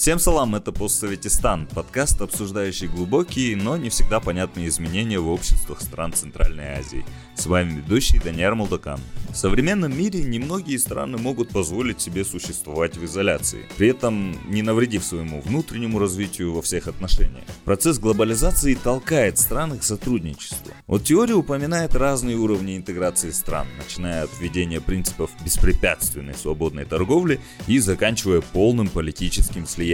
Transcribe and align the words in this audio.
Всем 0.03 0.19
салам, 0.19 0.53
это 0.53 0.73
«Постсоветистан», 0.73 1.65
подкаст, 1.65 2.19
обсуждающий 2.19 2.87
глубокие, 2.87 3.55
но 3.55 3.77
не 3.77 3.87
всегда 3.87 4.19
понятные 4.19 4.67
изменения 4.67 5.17
в 5.17 5.29
обществах 5.29 5.79
стран 5.79 6.11
Центральной 6.11 6.73
Азии. 6.73 7.05
С 7.35 7.45
вами 7.45 7.77
ведущий 7.77 8.19
Даниэр 8.19 8.53
Молдакан. 8.53 8.99
В 9.29 9.35
современном 9.35 9.97
мире 9.97 10.21
немногие 10.25 10.77
страны 10.77 11.17
могут 11.17 11.51
позволить 11.51 12.01
себе 12.01 12.25
существовать 12.25 12.97
в 12.97 13.05
изоляции, 13.05 13.65
при 13.77 13.87
этом 13.87 14.37
не 14.51 14.61
навредив 14.61 15.05
своему 15.05 15.39
внутреннему 15.39 15.99
развитию 15.99 16.51
во 16.51 16.61
всех 16.61 16.89
отношениях. 16.89 17.45
Процесс 17.63 17.97
глобализации 17.97 18.75
толкает 18.75 19.39
страны 19.39 19.77
к 19.77 19.83
сотрудничеству. 19.83 20.73
Вот 20.85 21.05
теория 21.05 21.35
упоминает 21.35 21.95
разные 21.95 22.35
уровни 22.35 22.75
интеграции 22.75 23.31
стран, 23.31 23.67
начиная 23.77 24.23
от 24.23 24.29
введения 24.37 24.81
принципов 24.81 25.31
беспрепятственной 25.45 26.33
свободной 26.33 26.83
торговли 26.83 27.39
и 27.67 27.79
заканчивая 27.79 28.41
полным 28.41 28.89
политическим 28.89 29.65
слиянием. 29.65 29.92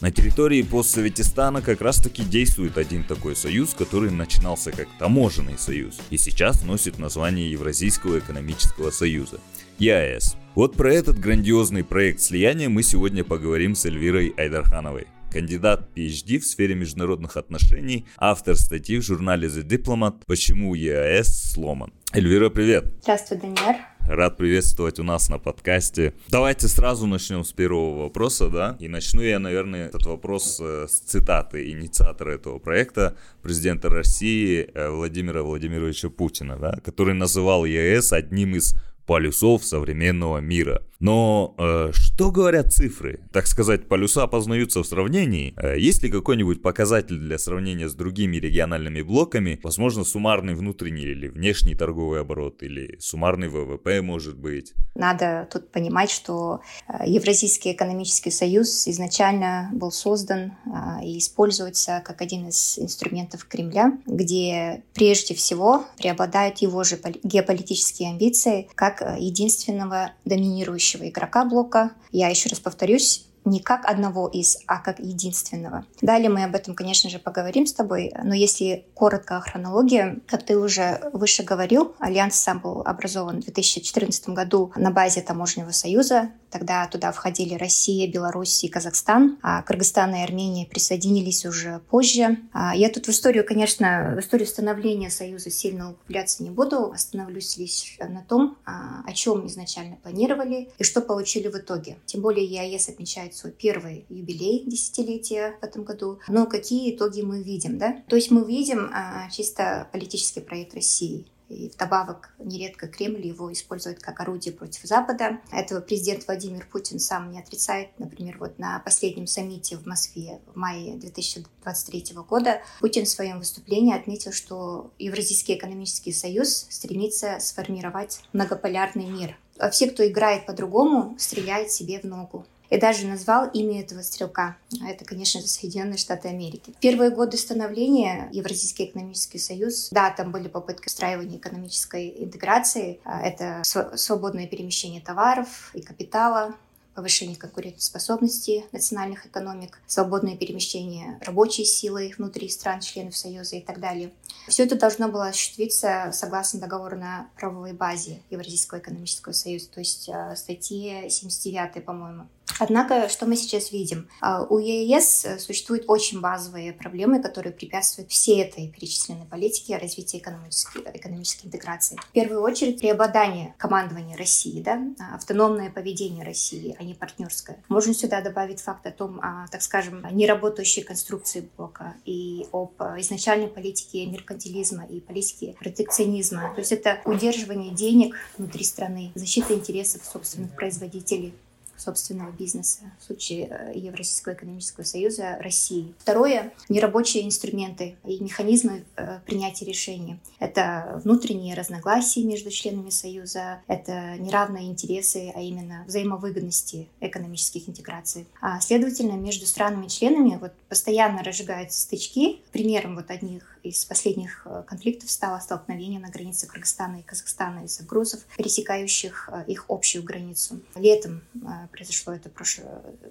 На 0.00 0.10
территории 0.10 0.60
постсоветистана 0.62 1.62
как 1.62 1.80
раз 1.80 1.98
таки 1.98 2.22
действует 2.22 2.76
один 2.76 3.02
такой 3.02 3.34
союз, 3.34 3.72
который 3.72 4.10
начинался 4.10 4.72
как 4.72 4.88
таможенный 4.98 5.56
союз 5.56 5.98
и 6.10 6.18
сейчас 6.18 6.64
носит 6.64 6.98
название 6.98 7.50
Евразийского 7.50 8.18
экономического 8.18 8.90
союза. 8.90 9.40
ЕАЭС. 9.78 10.36
Вот 10.54 10.76
про 10.76 10.92
этот 10.92 11.18
грандиозный 11.18 11.82
проект 11.82 12.20
слияния 12.20 12.68
мы 12.68 12.82
сегодня 12.82 13.24
поговорим 13.24 13.74
с 13.74 13.86
Эльвирой 13.86 14.34
Айдархановой 14.36 15.06
кандидат 15.32 15.90
PhD 15.94 16.38
в 16.38 16.44
сфере 16.46 16.74
международных 16.74 17.36
отношений, 17.36 18.06
автор 18.16 18.56
статьи 18.56 18.98
в 18.98 19.02
журнале 19.02 19.48
The 19.48 19.62
Diplomat 19.62 20.22
«Почему 20.26 20.74
ЕАЭС 20.74 21.52
сломан». 21.52 21.92
Эльвира, 22.12 22.50
привет! 22.50 22.92
Здравствуй, 23.02 23.38
Даниэр. 23.38 23.76
Рад 24.08 24.38
приветствовать 24.38 24.98
у 24.98 25.02
нас 25.02 25.28
на 25.28 25.38
подкасте. 25.38 26.14
Давайте 26.28 26.66
сразу 26.66 27.06
начнем 27.06 27.44
с 27.44 27.52
первого 27.52 28.04
вопроса, 28.04 28.48
да? 28.48 28.74
И 28.80 28.88
начну 28.88 29.20
я, 29.20 29.38
наверное, 29.38 29.88
этот 29.88 30.06
вопрос 30.06 30.58
э, 30.62 30.86
с 30.88 31.00
цитаты 31.00 31.70
инициатора 31.70 32.30
этого 32.30 32.58
проекта, 32.58 33.18
президента 33.42 33.90
России 33.90 34.66
э, 34.72 34.88
Владимира 34.88 35.42
Владимировича 35.42 36.08
Путина, 36.08 36.56
да, 36.56 36.78
который 36.82 37.12
называл 37.12 37.66
ЕАЭС 37.66 38.14
одним 38.14 38.56
из 38.56 38.76
полюсов 39.06 39.62
современного 39.62 40.38
мира. 40.38 40.82
Но 41.00 41.54
э, 41.58 41.90
что 41.92 42.32
говорят 42.32 42.72
цифры? 42.72 43.20
Так 43.32 43.46
сказать, 43.46 43.86
полюса 43.86 44.26
познаются 44.26 44.82
в 44.82 44.86
сравнении. 44.86 45.54
Э, 45.56 45.78
есть 45.78 46.02
ли 46.02 46.10
какой-нибудь 46.10 46.60
показатель 46.60 47.16
для 47.16 47.38
сравнения 47.38 47.88
с 47.88 47.94
другими 47.94 48.36
региональными 48.38 49.02
блоками? 49.02 49.60
Возможно, 49.62 50.02
суммарный 50.02 50.54
внутренний 50.54 51.04
или 51.04 51.28
внешний 51.28 51.76
торговый 51.76 52.20
оборот, 52.20 52.64
или 52.64 52.96
суммарный 52.98 53.48
ВВП, 53.48 54.02
может 54.02 54.36
быть? 54.36 54.74
Надо 54.96 55.48
тут 55.52 55.70
понимать, 55.70 56.10
что 56.10 56.62
э, 56.88 57.04
Евразийский 57.06 57.72
экономический 57.72 58.32
союз 58.32 58.88
изначально 58.88 59.70
был 59.72 59.92
создан 59.92 60.54
э, 60.66 61.04
и 61.04 61.18
используется 61.18 62.02
как 62.04 62.22
один 62.22 62.48
из 62.48 62.76
инструментов 62.76 63.44
Кремля, 63.44 63.96
где 64.04 64.82
прежде 64.94 65.34
всего 65.34 65.84
преобладают 65.96 66.58
его 66.58 66.82
же 66.82 66.98
геополитические 67.22 68.10
амбиции 68.10 68.68
как 68.74 69.00
э, 69.00 69.16
единственного 69.20 70.10
доминирующего 70.24 70.87
ведущего 70.88 71.08
игрока 71.08 71.44
блока. 71.44 71.92
Я 72.10 72.28
еще 72.28 72.48
раз 72.48 72.60
повторюсь, 72.60 73.26
не 73.50 73.60
как 73.60 73.84
одного 73.84 74.28
из, 74.28 74.58
а 74.66 74.78
как 74.78 74.98
единственного. 74.98 75.84
Далее 76.00 76.30
мы 76.30 76.44
об 76.44 76.54
этом, 76.54 76.74
конечно 76.74 77.10
же, 77.10 77.18
поговорим 77.18 77.66
с 77.66 77.72
тобой, 77.72 78.12
но 78.22 78.34
если 78.34 78.86
коротко 78.94 79.36
о 79.36 79.40
хронологии, 79.40 80.20
как 80.26 80.44
ты 80.44 80.58
уже 80.58 81.00
выше 81.12 81.42
говорил, 81.42 81.94
Альянс 81.98 82.36
сам 82.36 82.60
был 82.60 82.82
образован 82.82 83.40
в 83.40 83.44
2014 83.44 84.30
году 84.30 84.72
на 84.76 84.90
базе 84.90 85.20
Таможенного 85.20 85.72
союза, 85.72 86.30
Тогда 86.50 86.86
туда 86.86 87.12
входили 87.12 87.54
Россия, 87.54 88.10
Беларусь 88.10 88.64
и 88.64 88.68
Казахстан, 88.68 89.38
а 89.42 89.62
Кыргызстан 89.62 90.14
и 90.14 90.22
Армения 90.22 90.66
присоединились 90.66 91.44
уже 91.44 91.80
позже. 91.90 92.38
А 92.52 92.74
я 92.74 92.88
тут 92.88 93.06
в 93.06 93.10
историю, 93.10 93.44
конечно, 93.44 94.14
в 94.16 94.20
историю 94.20 94.46
становления 94.46 95.10
Союза 95.10 95.50
сильно 95.50 95.90
углубляться 95.90 96.42
не 96.42 96.50
буду, 96.50 96.90
остановлюсь 96.90 97.56
лишь 97.58 97.96
на 98.00 98.22
том, 98.22 98.56
а, 98.64 99.02
о 99.06 99.12
чем 99.12 99.46
изначально 99.46 99.96
планировали 99.96 100.70
и 100.78 100.84
что 100.84 101.00
получили 101.00 101.48
в 101.48 101.56
итоге. 101.56 101.98
Тем 102.06 102.22
более 102.22 102.46
ЕАЭС 102.46 102.88
отмечает 102.88 103.34
свой 103.38 103.52
первый 103.52 104.06
юбилей 104.08 104.64
десятилетия 104.66 105.56
в 105.60 105.64
этом 105.64 105.84
году. 105.84 106.18
Но 106.28 106.46
какие 106.46 106.94
итоги 106.94 107.22
мы 107.22 107.42
видим, 107.42 107.78
да? 107.78 108.02
То 108.08 108.16
есть 108.16 108.30
мы 108.30 108.44
видим 108.44 108.90
а, 108.92 109.30
чисто 109.30 109.88
политический 109.92 110.40
проект 110.40 110.74
России 110.74 111.26
и 111.48 111.70
вдобавок 111.70 112.30
нередко 112.38 112.88
Кремль 112.88 113.26
его 113.26 113.52
использует 113.52 114.00
как 114.00 114.20
орудие 114.20 114.54
против 114.54 114.82
Запада. 114.82 115.40
Этого 115.50 115.80
президент 115.80 116.26
Владимир 116.26 116.66
Путин 116.70 116.98
сам 116.98 117.30
не 117.30 117.40
отрицает. 117.40 117.90
Например, 117.98 118.36
вот 118.38 118.58
на 118.58 118.78
последнем 118.80 119.26
саммите 119.26 119.76
в 119.76 119.86
Москве 119.86 120.40
в 120.46 120.56
мае 120.56 120.96
2023 120.96 122.16
года 122.28 122.60
Путин 122.80 123.04
в 123.04 123.08
своем 123.08 123.38
выступлении 123.38 123.96
отметил, 123.96 124.32
что 124.32 124.92
Евразийский 124.98 125.54
экономический 125.54 126.12
союз 126.12 126.66
стремится 126.70 127.38
сформировать 127.40 128.20
многополярный 128.32 129.06
мир. 129.06 129.38
А 129.58 129.70
все, 129.70 129.90
кто 129.90 130.06
играет 130.06 130.46
по-другому, 130.46 131.16
стреляет 131.18 131.72
себе 131.72 131.98
в 131.98 132.04
ногу 132.04 132.46
и 132.70 132.78
даже 132.78 133.06
назвал 133.06 133.48
имя 133.48 133.80
этого 133.80 134.02
стрелка. 134.02 134.56
Это, 134.86 135.04
конечно 135.04 135.40
Соединенные 135.40 135.98
Штаты 135.98 136.28
Америки. 136.28 136.72
В 136.76 136.80
первые 136.80 137.10
годы 137.10 137.36
становления 137.36 138.28
Евразийский 138.32 138.86
экономический 138.86 139.38
союз, 139.38 139.88
да, 139.90 140.10
там 140.10 140.32
были 140.32 140.48
попытки 140.48 140.86
устраивания 140.86 141.38
экономической 141.38 142.14
интеграции, 142.18 143.00
а, 143.04 143.20
это 143.20 143.62
свободное 143.96 144.46
перемещение 144.46 145.00
товаров 145.00 145.70
и 145.74 145.80
капитала, 145.80 146.54
повышение 146.98 147.36
конкурентоспособности 147.36 148.64
национальных 148.72 149.24
экономик, 149.26 149.78
свободное 149.86 150.36
перемещение 150.36 151.16
рабочей 151.24 151.64
силы 151.64 152.12
внутри 152.18 152.48
стран-членов 152.48 153.16
Союза 153.16 153.54
и 153.54 153.60
так 153.60 153.78
далее. 153.78 154.10
Все 154.48 154.64
это 154.64 154.76
должно 154.76 155.08
было 155.08 155.28
осуществиться 155.28 156.10
согласно 156.12 156.60
договору 156.60 156.96
на 156.96 157.28
правовой 157.36 157.72
базе 157.72 158.20
Евразийского 158.30 158.78
экономического 158.78 159.32
союза, 159.32 159.68
то 159.70 159.80
есть 159.80 160.08
а, 160.08 160.34
статье 160.36 161.10
79, 161.10 161.84
по-моему. 161.84 162.28
Однако, 162.58 163.08
что 163.08 163.26
мы 163.26 163.36
сейчас 163.36 163.72
видим? 163.72 164.08
А, 164.20 164.42
у 164.42 164.58
ЕС 164.58 165.24
э, 165.24 165.38
существуют 165.38 165.84
очень 165.86 166.20
базовые 166.20 166.72
проблемы, 166.72 167.22
которые 167.22 167.52
препятствуют 167.52 168.10
всей 168.10 168.42
этой 168.42 168.68
перечисленной 168.68 169.26
политике 169.26 169.76
развития 169.76 170.18
экономической, 170.18 170.82
экономической 170.94 171.46
интеграции. 171.46 171.96
В 171.96 172.12
первую 172.12 172.42
очередь, 172.42 172.80
преобладание 172.80 173.54
командования 173.58 174.16
России, 174.16 174.60
да? 174.60 174.80
А, 174.98 175.16
автономное 175.16 175.70
поведение 175.70 176.24
России, 176.24 176.76
а 176.78 176.82
не 176.82 176.94
партнерское. 176.94 177.62
Можно 177.68 177.94
сюда 177.94 178.22
добавить 178.22 178.60
факт 178.60 178.86
о 178.86 178.90
том, 178.90 179.20
о, 179.20 179.46
так 179.50 179.62
скажем, 179.62 180.04
неработающей 180.10 180.82
конструкции 180.82 181.48
блока 181.56 181.94
и 182.04 182.46
об 182.52 182.80
изначальной 182.98 183.48
политике 183.48 184.04
меркантилизма 184.18 184.84
и 184.84 185.00
политике 185.00 185.54
протекционизма. 185.58 186.52
То 186.54 186.60
есть 186.60 186.72
это 186.72 187.00
удерживание 187.04 187.74
денег 187.74 188.16
внутри 188.36 188.64
страны, 188.64 189.12
защита 189.14 189.54
интересов 189.54 190.04
собственных 190.04 190.54
производителей 190.54 191.32
собственного 191.78 192.30
бизнеса 192.32 192.80
в 193.00 193.04
случае 193.04 193.46
э, 193.48 193.78
Евразийского 193.78 194.34
экономического 194.34 194.84
союза 194.84 195.38
России. 195.40 195.94
Второе— 195.98 196.52
нерабочие 196.68 197.24
инструменты 197.24 197.96
и 198.04 198.22
механизмы 198.22 198.84
э, 198.96 199.20
принятия 199.24 199.64
решений. 199.64 200.18
Это 200.38 201.00
внутренние 201.04 201.54
разногласия 201.54 202.24
между 202.24 202.50
членами 202.50 202.90
союза, 202.90 203.60
это 203.68 204.16
неравные 204.18 204.66
интересы, 204.66 205.32
а 205.34 205.40
именно 205.40 205.84
взаимовыгодности 205.86 206.88
экономических 207.00 207.68
интеграций. 207.68 208.26
А, 208.40 208.60
следовательно, 208.60 209.12
между 209.12 209.46
странами-членами 209.46 210.38
вот 210.40 210.52
постоянно 210.68 211.22
разжигаются 211.22 211.80
стычки. 211.80 212.40
Примером 212.52 212.96
вот 212.96 213.10
одних 213.10 213.57
из 213.68 213.84
последних 213.84 214.42
э, 214.46 214.62
конфликтов 214.66 215.10
стало 215.10 215.38
столкновение 215.40 216.00
на 216.00 216.10
границе 216.10 216.46
Кыргызстана 216.46 216.96
и 216.96 217.02
Казахстана 217.02 217.64
из-за 217.64 217.84
грузов, 217.84 218.20
пересекающих 218.36 219.28
э, 219.32 219.44
их 219.46 219.66
общую 219.68 220.02
границу. 220.02 220.60
Летом 220.74 221.22
э, 221.34 221.68
произошло 221.70 222.12
это 222.12 222.28
прошло, 222.28 222.64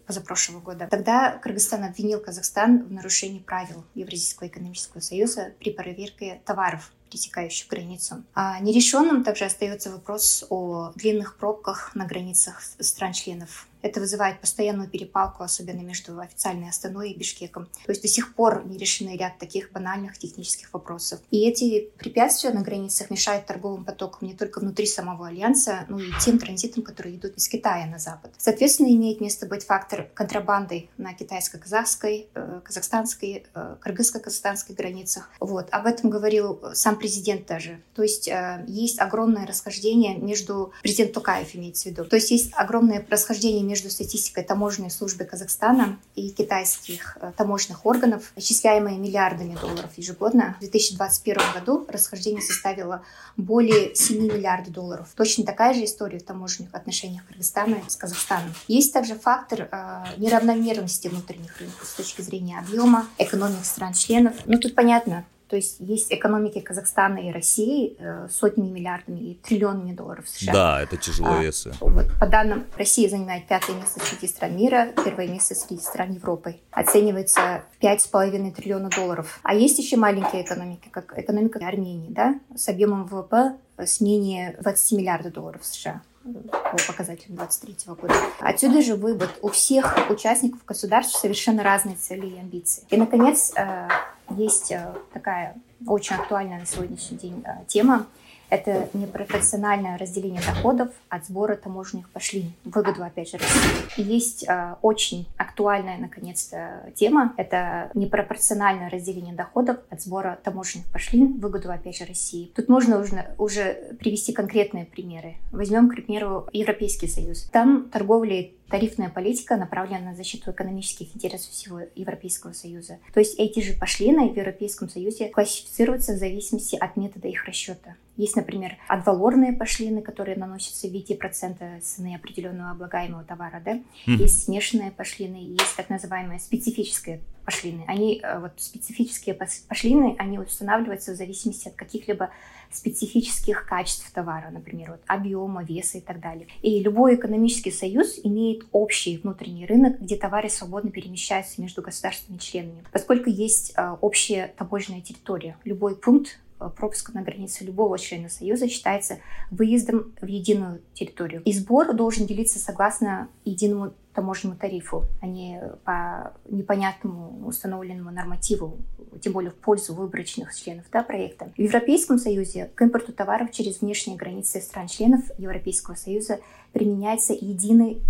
позапрошлого 0.06 0.60
года. 0.60 0.88
Тогда 0.90 1.38
Кыргызстан 1.38 1.84
обвинил 1.84 2.20
Казахстан 2.20 2.84
в 2.84 2.92
нарушении 2.92 3.40
правил 3.40 3.84
Евразийского 3.96 4.48
экономического 4.48 5.02
союза 5.02 5.54
при 5.60 5.72
проверке 5.72 6.42
товаров 6.46 6.92
пересекающих 7.10 7.70
границу. 7.70 8.24
А 8.34 8.60
нерешенным 8.60 9.24
также 9.24 9.46
остается 9.46 9.92
вопрос 9.92 10.46
о 10.50 10.92
длинных 10.96 11.38
пробках 11.38 11.96
на 11.96 12.06
границах 12.06 12.62
стран-членов 12.80 13.68
это 13.88 14.00
вызывает 14.00 14.40
постоянную 14.42 14.90
перепалку, 14.90 15.44
особенно 15.44 15.82
между 15.82 16.20
официальной 16.20 16.70
Астаной 16.70 17.12
и 17.12 17.18
Бишкеком. 17.18 17.66
То 17.86 17.92
есть 17.92 18.02
до 18.02 18.08
сих 18.08 18.36
пор 18.36 18.66
не 18.66 18.78
решены 18.78 19.18
ряд 19.18 19.38
таких 19.40 19.72
банальных 19.72 20.18
технических 20.18 20.74
вопросов. 20.74 21.20
И 21.32 21.48
эти 21.48 21.90
препятствия 21.98 22.52
на 22.52 22.62
границах 22.62 23.10
мешают 23.10 23.46
торговым 23.46 23.86
потокам 23.86 24.28
не 24.28 24.34
только 24.34 24.60
внутри 24.60 24.86
самого 24.86 25.28
Альянса, 25.28 25.86
но 25.90 26.00
и 26.00 26.10
тем 26.24 26.40
транзитам, 26.40 26.84
которые 26.84 27.16
идут 27.16 27.36
из 27.38 27.48
Китая 27.48 27.86
на 27.86 28.00
Запад. 28.00 28.32
Соответственно, 28.38 28.88
имеет 28.88 29.22
место 29.22 29.46
быть 29.46 29.64
фактор 29.64 30.10
контрабанды 30.14 30.90
на 30.98 31.14
китайско-казахской, 31.14 32.28
э, 32.34 32.62
казахстанской, 32.64 33.46
э, 33.54 33.76
кыргызско-казахстанской 33.82 34.76
границах. 34.76 35.30
Вот. 35.40 35.68
Об 35.72 35.86
этом 35.86 36.10
говорил 36.10 36.60
сам 36.74 36.98
президент 36.98 37.46
даже. 37.46 37.82
То 37.96 38.04
есть 38.04 38.28
э, 38.28 38.64
есть 38.68 39.00
огромное 39.00 39.46
расхождение 39.46 40.18
между... 40.18 40.74
Президент 40.82 41.14
Тукаев 41.14 41.56
имеется 41.56 41.90
в 41.90 41.92
виду. 41.92 42.06
То 42.06 42.16
есть 42.16 42.32
есть 42.32 42.52
огромное 42.54 43.06
расхождение 43.10 43.64
между 43.64 43.77
статистикой 43.86 44.44
таможенной 44.44 44.90
службы 44.90 45.26
Казахстана 45.26 46.00
и 46.16 46.30
китайских 46.30 47.18
э, 47.22 47.32
таможенных 47.38 47.86
органов, 47.86 48.32
исчисляемые 48.36 48.98
миллиардами 48.98 49.56
долларов 49.56 49.92
ежегодно. 49.98 50.56
В 50.58 50.60
2021 50.62 51.42
году 51.54 51.86
расхождение 51.88 52.42
составило 52.42 53.04
более 53.38 53.96
7 53.96 54.24
миллиардов 54.24 54.74
долларов. 54.74 55.10
Точно 55.16 55.46
такая 55.46 55.74
же 55.74 55.86
история 55.86 56.20
в 56.20 56.24
таможенных 56.24 56.74
отношениях 56.74 57.26
Кыргызстана 57.28 57.78
с 57.88 57.96
Казахстаном. 57.96 58.54
Есть 58.68 58.94
также 58.94 59.16
фактор 59.16 59.70
э, 59.72 60.04
неравномерности 60.18 61.08
внутренних 61.08 61.60
рынков 61.60 61.88
с 61.88 61.94
точки 61.94 62.22
зрения 62.22 62.60
объема, 62.60 63.08
экономик 63.18 63.64
стран-членов. 63.64 64.34
Ну, 64.46 64.60
тут 64.60 64.76
понятно, 64.76 65.26
то 65.48 65.56
есть 65.56 65.78
есть 65.80 66.12
экономики 66.12 66.60
Казахстана 66.60 67.20
и 67.20 67.32
России 67.32 67.96
э, 68.00 68.28
сотнями 68.30 68.70
миллиардами 68.70 69.20
и 69.20 69.34
триллионами 69.36 69.94
долларов 69.94 70.28
США. 70.28 70.54
Да, 70.54 70.82
это 70.82 70.98
тяжело 70.98 71.30
а, 71.30 71.42
весы. 71.42 71.74
Вот, 71.80 72.06
по 72.20 72.28
данным, 72.28 72.66
Россия 72.78 73.10
занимает 73.10 73.48
пятое 73.48 73.76
место 73.76 74.00
среди 74.00 74.28
стран 74.28 74.58
мира, 74.58 74.90
первое 75.04 75.28
место 75.28 75.56
среди 75.56 75.82
стран 75.82 76.12
Европы. 76.12 76.58
Оценивается 76.72 77.64
в 77.80 77.84
5,5 77.84 78.52
триллиона 78.52 78.90
долларов. 78.90 79.40
А 79.44 79.56
есть 79.56 79.80
еще 79.80 79.98
маленькие 79.98 80.44
экономики, 80.44 80.90
как 80.92 81.18
экономика 81.18 81.60
Армении, 81.66 82.10
да, 82.10 82.40
с 82.56 82.68
объемом 82.70 83.06
ВВП 83.06 83.58
с 83.78 84.02
менее 84.02 84.58
20 84.62 84.98
миллиардов 84.98 85.34
долларов 85.34 85.66
США 85.66 86.02
по 86.34 86.78
показателям 86.88 87.38
2023 87.38 87.94
года. 87.94 88.14
Отсюда 88.40 88.82
же 88.82 88.96
вывод. 88.96 89.30
У 89.42 89.50
всех 89.50 90.10
участников 90.10 90.66
государств 90.66 91.20
совершенно 91.20 91.64
разные 91.64 91.96
цели 91.96 92.28
и 92.28 92.40
амбиции. 92.40 92.84
И, 92.90 92.98
наконец, 92.98 93.54
э, 93.56 93.88
есть 94.38 94.72
э, 94.72 94.94
такая 95.14 95.56
очень 95.86 96.16
актуальная 96.16 96.60
на 96.60 96.66
сегодняшний 96.66 97.18
день 97.18 97.44
э, 97.46 97.66
тема 97.68 98.06
это 98.50 98.90
непропорциональное 98.94 99.98
разделение 99.98 100.42
доходов 100.42 100.90
от 101.10 101.26
сбора 101.26 101.56
таможенных 101.56 102.10
пошлин, 102.10 102.54
выгоду, 102.64 103.04
опять 103.04 103.30
же, 103.30 103.38
России. 103.38 103.98
И 103.98 104.02
есть 104.02 104.48
э, 104.48 104.76
очень 104.82 105.28
актуальная, 105.38 105.98
наконец-то, 105.98 106.92
тема. 106.96 107.34
Это 107.38 107.92
непропорциональное 107.94 108.90
разделение 108.90 109.36
доходов 109.36 109.78
от 109.90 110.02
сбора 110.02 110.40
таможенных 110.44 110.88
пошлин, 110.88 111.40
выгоду, 111.40 111.72
опять 111.72 111.98
же, 111.98 112.06
России. 112.06 112.52
Тут 112.56 112.70
можно 112.70 113.00
уже, 113.00 113.36
уже 113.38 113.96
привести 114.00 114.34
конкретные 114.34 114.86
примеры. 114.86 115.36
Возьмем, 115.52 115.90
к 115.90 115.96
примеру, 115.96 116.48
Европейский 116.54 117.08
Союз. 117.08 117.44
Там 117.52 117.90
торговля 117.90 118.50
тарифная 118.70 119.10
политика 119.10 119.56
направлена 119.56 120.12
на 120.12 120.16
защиту 120.16 120.52
экономических 120.52 121.16
интересов 121.16 121.52
всего 121.52 121.82
Европейского 121.96 122.54
Союза. 122.54 123.00
То 123.14 123.20
есть 123.20 123.40
эти 123.40 123.62
же 123.62 123.74
пошлины 123.74 124.30
в 124.30 124.36
Европейском 124.36 124.90
Союзе 124.90 125.30
классифицируются 125.30 126.14
в 126.14 126.18
зависимости 126.18 126.76
от 126.76 126.98
метода 126.98 127.28
их 127.28 127.46
расчета. 127.46 127.96
Есть, 128.18 128.36
например, 128.36 128.78
адвалорные 128.88 129.54
пошлины, 129.54 130.02
которые 130.02 130.38
наносятся 130.38 130.88
в 130.88 130.92
виде 130.92 131.16
процента 131.16 131.80
цены 131.82 132.16
определенного 132.16 132.72
облагаемого 132.72 133.24
товара. 133.24 133.62
Да? 133.64 133.74
Mm-hmm. 133.74 134.16
Есть 134.18 134.46
смешанные 134.46 134.92
пошлины, 134.92 135.36
есть 135.36 135.76
так 135.78 135.90
называемые 135.90 136.40
специфические 136.40 137.22
пошлины. 137.46 137.86
Они, 137.88 138.20
э, 138.22 138.40
вот 138.40 138.54
специфические 138.58 139.36
пошлины, 139.36 140.16
они 140.18 140.40
устанавливаются 140.40 141.14
в 141.14 141.16
зависимости 141.16 141.68
от 141.68 141.76
каких-либо 141.76 142.32
специфических 142.78 143.66
качеств 143.66 144.10
товара, 144.12 144.50
например, 144.52 144.92
вот 144.92 145.02
объема, 145.08 145.64
веса 145.64 145.98
и 145.98 146.02
так 146.02 146.20
далее. 146.20 146.48
И 146.62 146.80
любой 146.80 147.16
экономический 147.16 147.72
союз 147.72 148.20
имеет 148.24 148.66
общий 148.72 149.18
внутренний 149.18 149.66
рынок, 149.66 150.00
где 150.00 150.16
товары 150.16 150.50
свободно 150.50 150.92
перемещаются 150.92 151.62
между 151.62 151.82
государственными 151.82 152.40
членами. 152.40 152.84
Поскольку 152.92 153.30
есть 153.30 153.74
э, 153.76 153.96
общая 154.02 154.54
таможенная 154.58 155.02
территория, 155.02 155.58
любой 155.64 155.96
пункт 155.96 156.40
э, 156.60 156.70
пропуска 156.76 157.12
на 157.14 157.22
границе 157.22 157.64
любого 157.64 157.98
члена 157.98 158.30
Союза 158.30 158.68
считается 158.70 159.18
выездом 159.52 160.14
в 160.22 160.28
единую 160.28 160.82
территорию. 160.94 161.42
И 161.44 161.54
сбор 161.54 161.94
должен 161.94 162.26
делиться 162.26 162.60
согласно 162.60 163.30
единому 163.46 163.94
таможенному 164.18 164.60
тарифу, 164.60 165.06
а 165.22 165.28
не 165.28 165.62
по 165.86 166.34
непонятному 166.50 167.48
установленному 167.48 168.10
нормативу, 168.10 168.80
тем 169.22 169.34
более 169.34 169.52
в 169.52 169.56
пользу 169.56 169.94
выборочных 169.94 170.56
членов 170.56 170.86
да, 170.92 171.04
проекта. 171.04 171.52
В 171.56 171.62
Европейском 171.62 172.18
Союзе 172.18 172.72
к 172.74 172.82
импорту 172.82 173.14
товаров 173.14 173.52
через 173.52 173.82
внешние 173.82 174.18
границы 174.18 174.60
стран-членов 174.60 175.22
Европейского 175.38 175.94
Союза 175.94 176.40
применяется 176.74 177.34
единый 177.34 178.02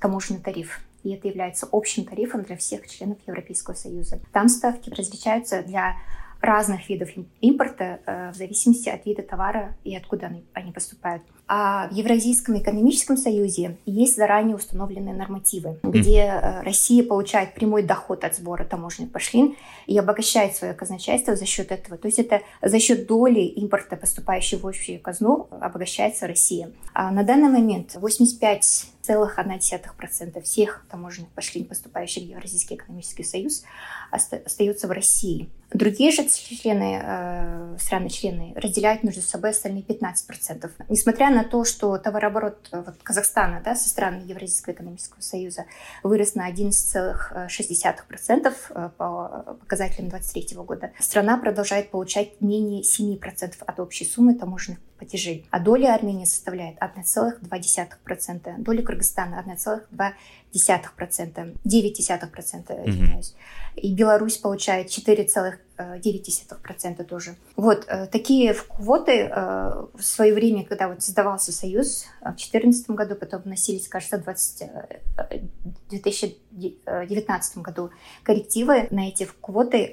таможенный 0.00 0.40
тариф 0.40 0.80
и 1.02 1.10
это 1.10 1.28
является 1.28 1.66
общим 1.70 2.04
тарифом 2.04 2.42
для 2.42 2.56
всех 2.56 2.88
членов 2.88 3.18
Европейского 3.26 3.74
Союза. 3.74 4.20
Там 4.32 4.48
ставки 4.48 4.90
различаются 4.90 5.62
для 5.62 5.96
разных 6.44 6.88
видов 6.88 7.10
импорта 7.40 8.00
э, 8.06 8.30
в 8.32 8.36
зависимости 8.36 8.88
от 8.88 9.04
вида 9.06 9.22
товара 9.22 9.76
и 9.84 9.96
откуда 9.96 10.30
они, 10.52 10.72
поступают. 10.72 11.22
А 11.46 11.88
в 11.88 11.92
Евразийском 11.92 12.58
экономическом 12.58 13.16
союзе 13.16 13.76
есть 13.84 14.16
заранее 14.16 14.56
установленные 14.56 15.14
нормативы, 15.14 15.78
где 15.82 16.20
э, 16.20 16.62
Россия 16.62 17.04
получает 17.04 17.54
прямой 17.54 17.82
доход 17.82 18.24
от 18.24 18.34
сбора 18.34 18.64
таможенных 18.64 19.12
пошлин 19.12 19.56
и 19.86 19.98
обогащает 19.98 20.56
свое 20.56 20.72
казначейство 20.72 21.36
за 21.36 21.44
счет 21.44 21.70
этого. 21.70 21.98
То 21.98 22.08
есть 22.08 22.18
это 22.18 22.40
за 22.62 22.78
счет 22.78 23.06
доли 23.06 23.40
импорта, 23.40 23.96
поступающей 23.96 24.58
в 24.58 24.66
общую 24.66 25.00
казну, 25.00 25.48
обогащается 25.50 26.26
Россия. 26.26 26.70
А 26.94 27.10
на 27.10 27.24
данный 27.24 27.50
момент 27.50 27.94
85 27.94 28.86
целых 29.02 29.38
1,1% 29.38 30.40
всех 30.42 30.86
таможенных 30.90 31.28
пошлин, 31.30 31.66
поступающих 31.66 32.22
в 32.22 32.26
Евразийский 32.26 32.76
экономический 32.76 33.24
союз, 33.24 33.64
остается 34.10 34.88
в 34.88 34.90
России. 34.90 35.50
Другие 35.74 36.10
же 36.12 36.24
члены, 36.28 37.00
э, 37.02 37.76
страны-члены 37.80 38.52
разделяют 38.54 39.02
между 39.02 39.22
собой 39.22 39.50
остальные 39.50 39.82
15%. 39.82 40.70
Несмотря 40.88 41.30
на 41.30 41.42
то, 41.42 41.64
что 41.64 41.98
товарооборот 41.98 42.68
э, 42.70 42.84
вот, 42.86 42.94
Казахстана 43.02 43.60
да, 43.64 43.74
со 43.74 43.88
странами 43.88 44.28
Евразийского 44.28 44.72
экономического 44.72 45.20
союза 45.20 45.64
вырос 46.04 46.36
на 46.36 46.48
11,6% 46.48 48.54
э, 48.70 48.90
по 48.96 49.56
показателям 49.60 50.10
2023 50.10 50.56
года, 50.58 50.92
страна 51.00 51.38
продолжает 51.38 51.90
получать 51.90 52.40
менее 52.40 52.82
7% 52.82 53.54
от 53.66 53.80
общей 53.80 54.04
суммы 54.04 54.36
таможенных 54.36 54.78
платежей. 55.04 55.46
А 55.50 55.60
доля 55.60 55.94
Армении 55.94 56.24
составляет 56.24 56.78
1,2%, 56.78 58.58
доля 58.58 58.82
Кыргызстана 58.82 59.44
1,2%, 59.46 61.56
9%, 61.64 62.88
извиняюсь. 62.88 63.34
И 63.76 63.92
Беларусь 63.92 64.38
получает 64.38 64.88
4,9% 65.78 67.04
тоже. 67.04 67.36
Вот 67.56 67.84
э, 67.88 68.06
такие 68.06 68.54
квоты 68.54 69.30
э, 69.30 69.86
в 69.94 70.02
свое 70.02 70.34
время, 70.34 70.64
когда 70.64 70.88
вот 70.88 71.02
создавался 71.02 71.52
Союз, 71.52 72.06
э, 72.20 72.30
в 72.30 72.36
2014 72.36 72.90
году, 72.90 73.14
потом 73.14 73.42
вносились, 73.42 73.88
кажется, 73.88 74.18
в 74.18 74.24
20, 74.24 74.70
2019 75.90 77.58
году 77.58 77.90
коррективы 78.22 78.86
на 78.90 79.08
эти 79.08 79.28
квоты, 79.40 79.92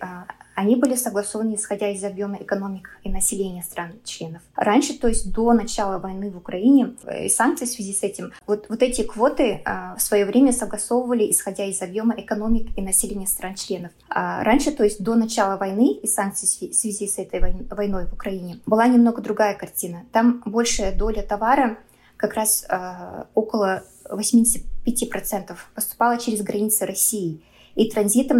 они 0.54 0.76
были 0.76 0.96
согласованы 0.96 1.56
исходя 1.56 1.90
из 1.90 2.04
объема 2.04 2.38
экономик 2.38 3.00
и 3.04 3.10
населения 3.10 3.64
стран-членов. 3.64 4.42
Раньше, 4.56 5.00
то 5.00 5.08
есть 5.08 5.32
до 5.32 5.54
начала 5.54 5.98
войны 5.98 6.30
в 6.30 6.38
Украине 6.38 6.96
и 7.20 7.30
санкций 7.30 7.68
в 7.68 7.72
связи 7.72 7.94
с 7.94 8.04
этим, 8.04 8.32
вот, 8.46 8.68
вот 8.70 8.84
эти 8.84 9.04
квоты 9.04 9.64
в 9.66 10.02
свое 10.02 10.26
время 10.26 10.52
согласовывали 10.52 11.32
исходя 11.32 11.66
из 11.66 11.82
объема 11.82 12.14
экономик 12.18 12.70
и 12.78 12.82
населения 12.82 13.28
стран-членов. 13.28 13.92
А 14.10 14.44
раньше, 14.44 14.72
то 14.72 14.84
есть 14.84 15.02
до 15.02 15.16
начала 15.16 15.58
войны 15.58 15.71
и 15.80 16.08
санкций 16.08 16.70
в 16.70 16.74
связи 16.74 17.08
с 17.08 17.18
этой 17.18 17.40
войной 17.40 18.06
в 18.06 18.14
Украине, 18.14 18.60
была 18.66 18.88
немного 18.88 19.22
другая 19.22 19.56
картина. 19.56 20.06
Там 20.12 20.42
большая 20.46 20.96
доля 20.96 21.22
товара, 21.22 21.78
как 22.18 22.36
раз 22.36 22.66
э, 22.70 23.24
около 23.34 23.84
85% 24.10 25.58
поступала 25.74 26.18
через 26.18 26.42
границы 26.44 26.86
России 26.86 27.42
и 27.76 27.90
транзитом 27.90 28.40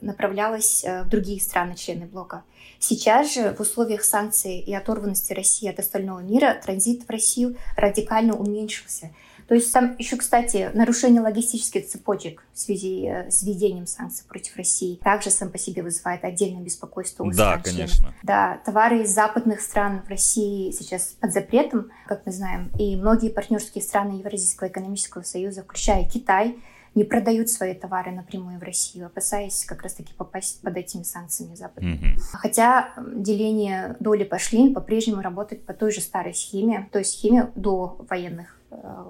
направлялась 0.00 0.84
э, 0.84 1.04
в 1.04 1.08
другие 1.08 1.40
страны-члены 1.40 2.06
блока. 2.06 2.42
Сейчас 2.78 3.32
же 3.32 3.54
в 3.54 3.60
условиях 3.60 4.04
санкций 4.04 4.58
и 4.58 4.74
оторванности 4.74 5.32
России 5.32 5.68
от 5.68 5.78
остального 5.78 6.20
мира 6.20 6.60
транзит 6.62 7.04
в 7.06 7.10
Россию 7.10 7.56
радикально 7.76 8.34
уменьшился– 8.34 9.10
то 9.48 9.54
есть 9.54 9.72
там 9.72 9.94
еще, 9.98 10.16
кстати, 10.16 10.70
нарушение 10.74 11.20
логистических 11.20 11.86
цепочек 11.86 12.42
в 12.52 12.58
связи 12.58 13.06
э, 13.06 13.30
с 13.30 13.42
введением 13.42 13.86
санкций 13.86 14.24
против 14.28 14.56
России 14.56 14.96
также 14.96 15.30
сам 15.30 15.50
по 15.50 15.58
себе 15.58 15.82
вызывает 15.82 16.24
отдельное 16.24 16.62
беспокойство 16.62 17.24
у 17.24 17.30
Да, 17.30 17.58
конечно. 17.58 18.12
Да, 18.22 18.60
товары 18.64 19.02
из 19.02 19.10
западных 19.10 19.60
стран 19.60 20.02
в 20.04 20.08
России 20.08 20.72
сейчас 20.72 21.16
под 21.20 21.32
запретом, 21.32 21.90
как 22.06 22.26
мы 22.26 22.32
знаем, 22.32 22.70
и 22.78 22.96
многие 22.96 23.30
партнерские 23.30 23.82
страны 23.82 24.18
Евразийского 24.18 24.68
экономического 24.68 25.22
союза, 25.22 25.62
включая 25.62 26.08
Китай, 26.08 26.56
не 26.96 27.04
продают 27.04 27.50
свои 27.50 27.74
товары 27.74 28.10
напрямую 28.10 28.58
в 28.58 28.62
Россию, 28.62 29.06
опасаясь 29.06 29.64
как 29.66 29.82
раз-таки 29.82 30.14
попасть 30.14 30.62
под 30.62 30.76
этими 30.78 31.02
санкциями 31.02 31.54
западными. 31.54 32.16
Mm-hmm. 32.16 32.20
Хотя 32.32 32.94
деление 33.14 33.96
доли 34.00 34.24
пошлин 34.24 34.74
по-прежнему 34.74 35.20
работает 35.20 35.66
по 35.66 35.74
той 35.74 35.92
же 35.92 36.00
старой 36.00 36.34
схеме, 36.34 36.88
то 36.90 36.98
есть 36.98 37.12
схеме 37.12 37.52
до 37.54 37.98
военных 38.08 38.55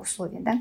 условий. 0.00 0.40
Да? 0.40 0.60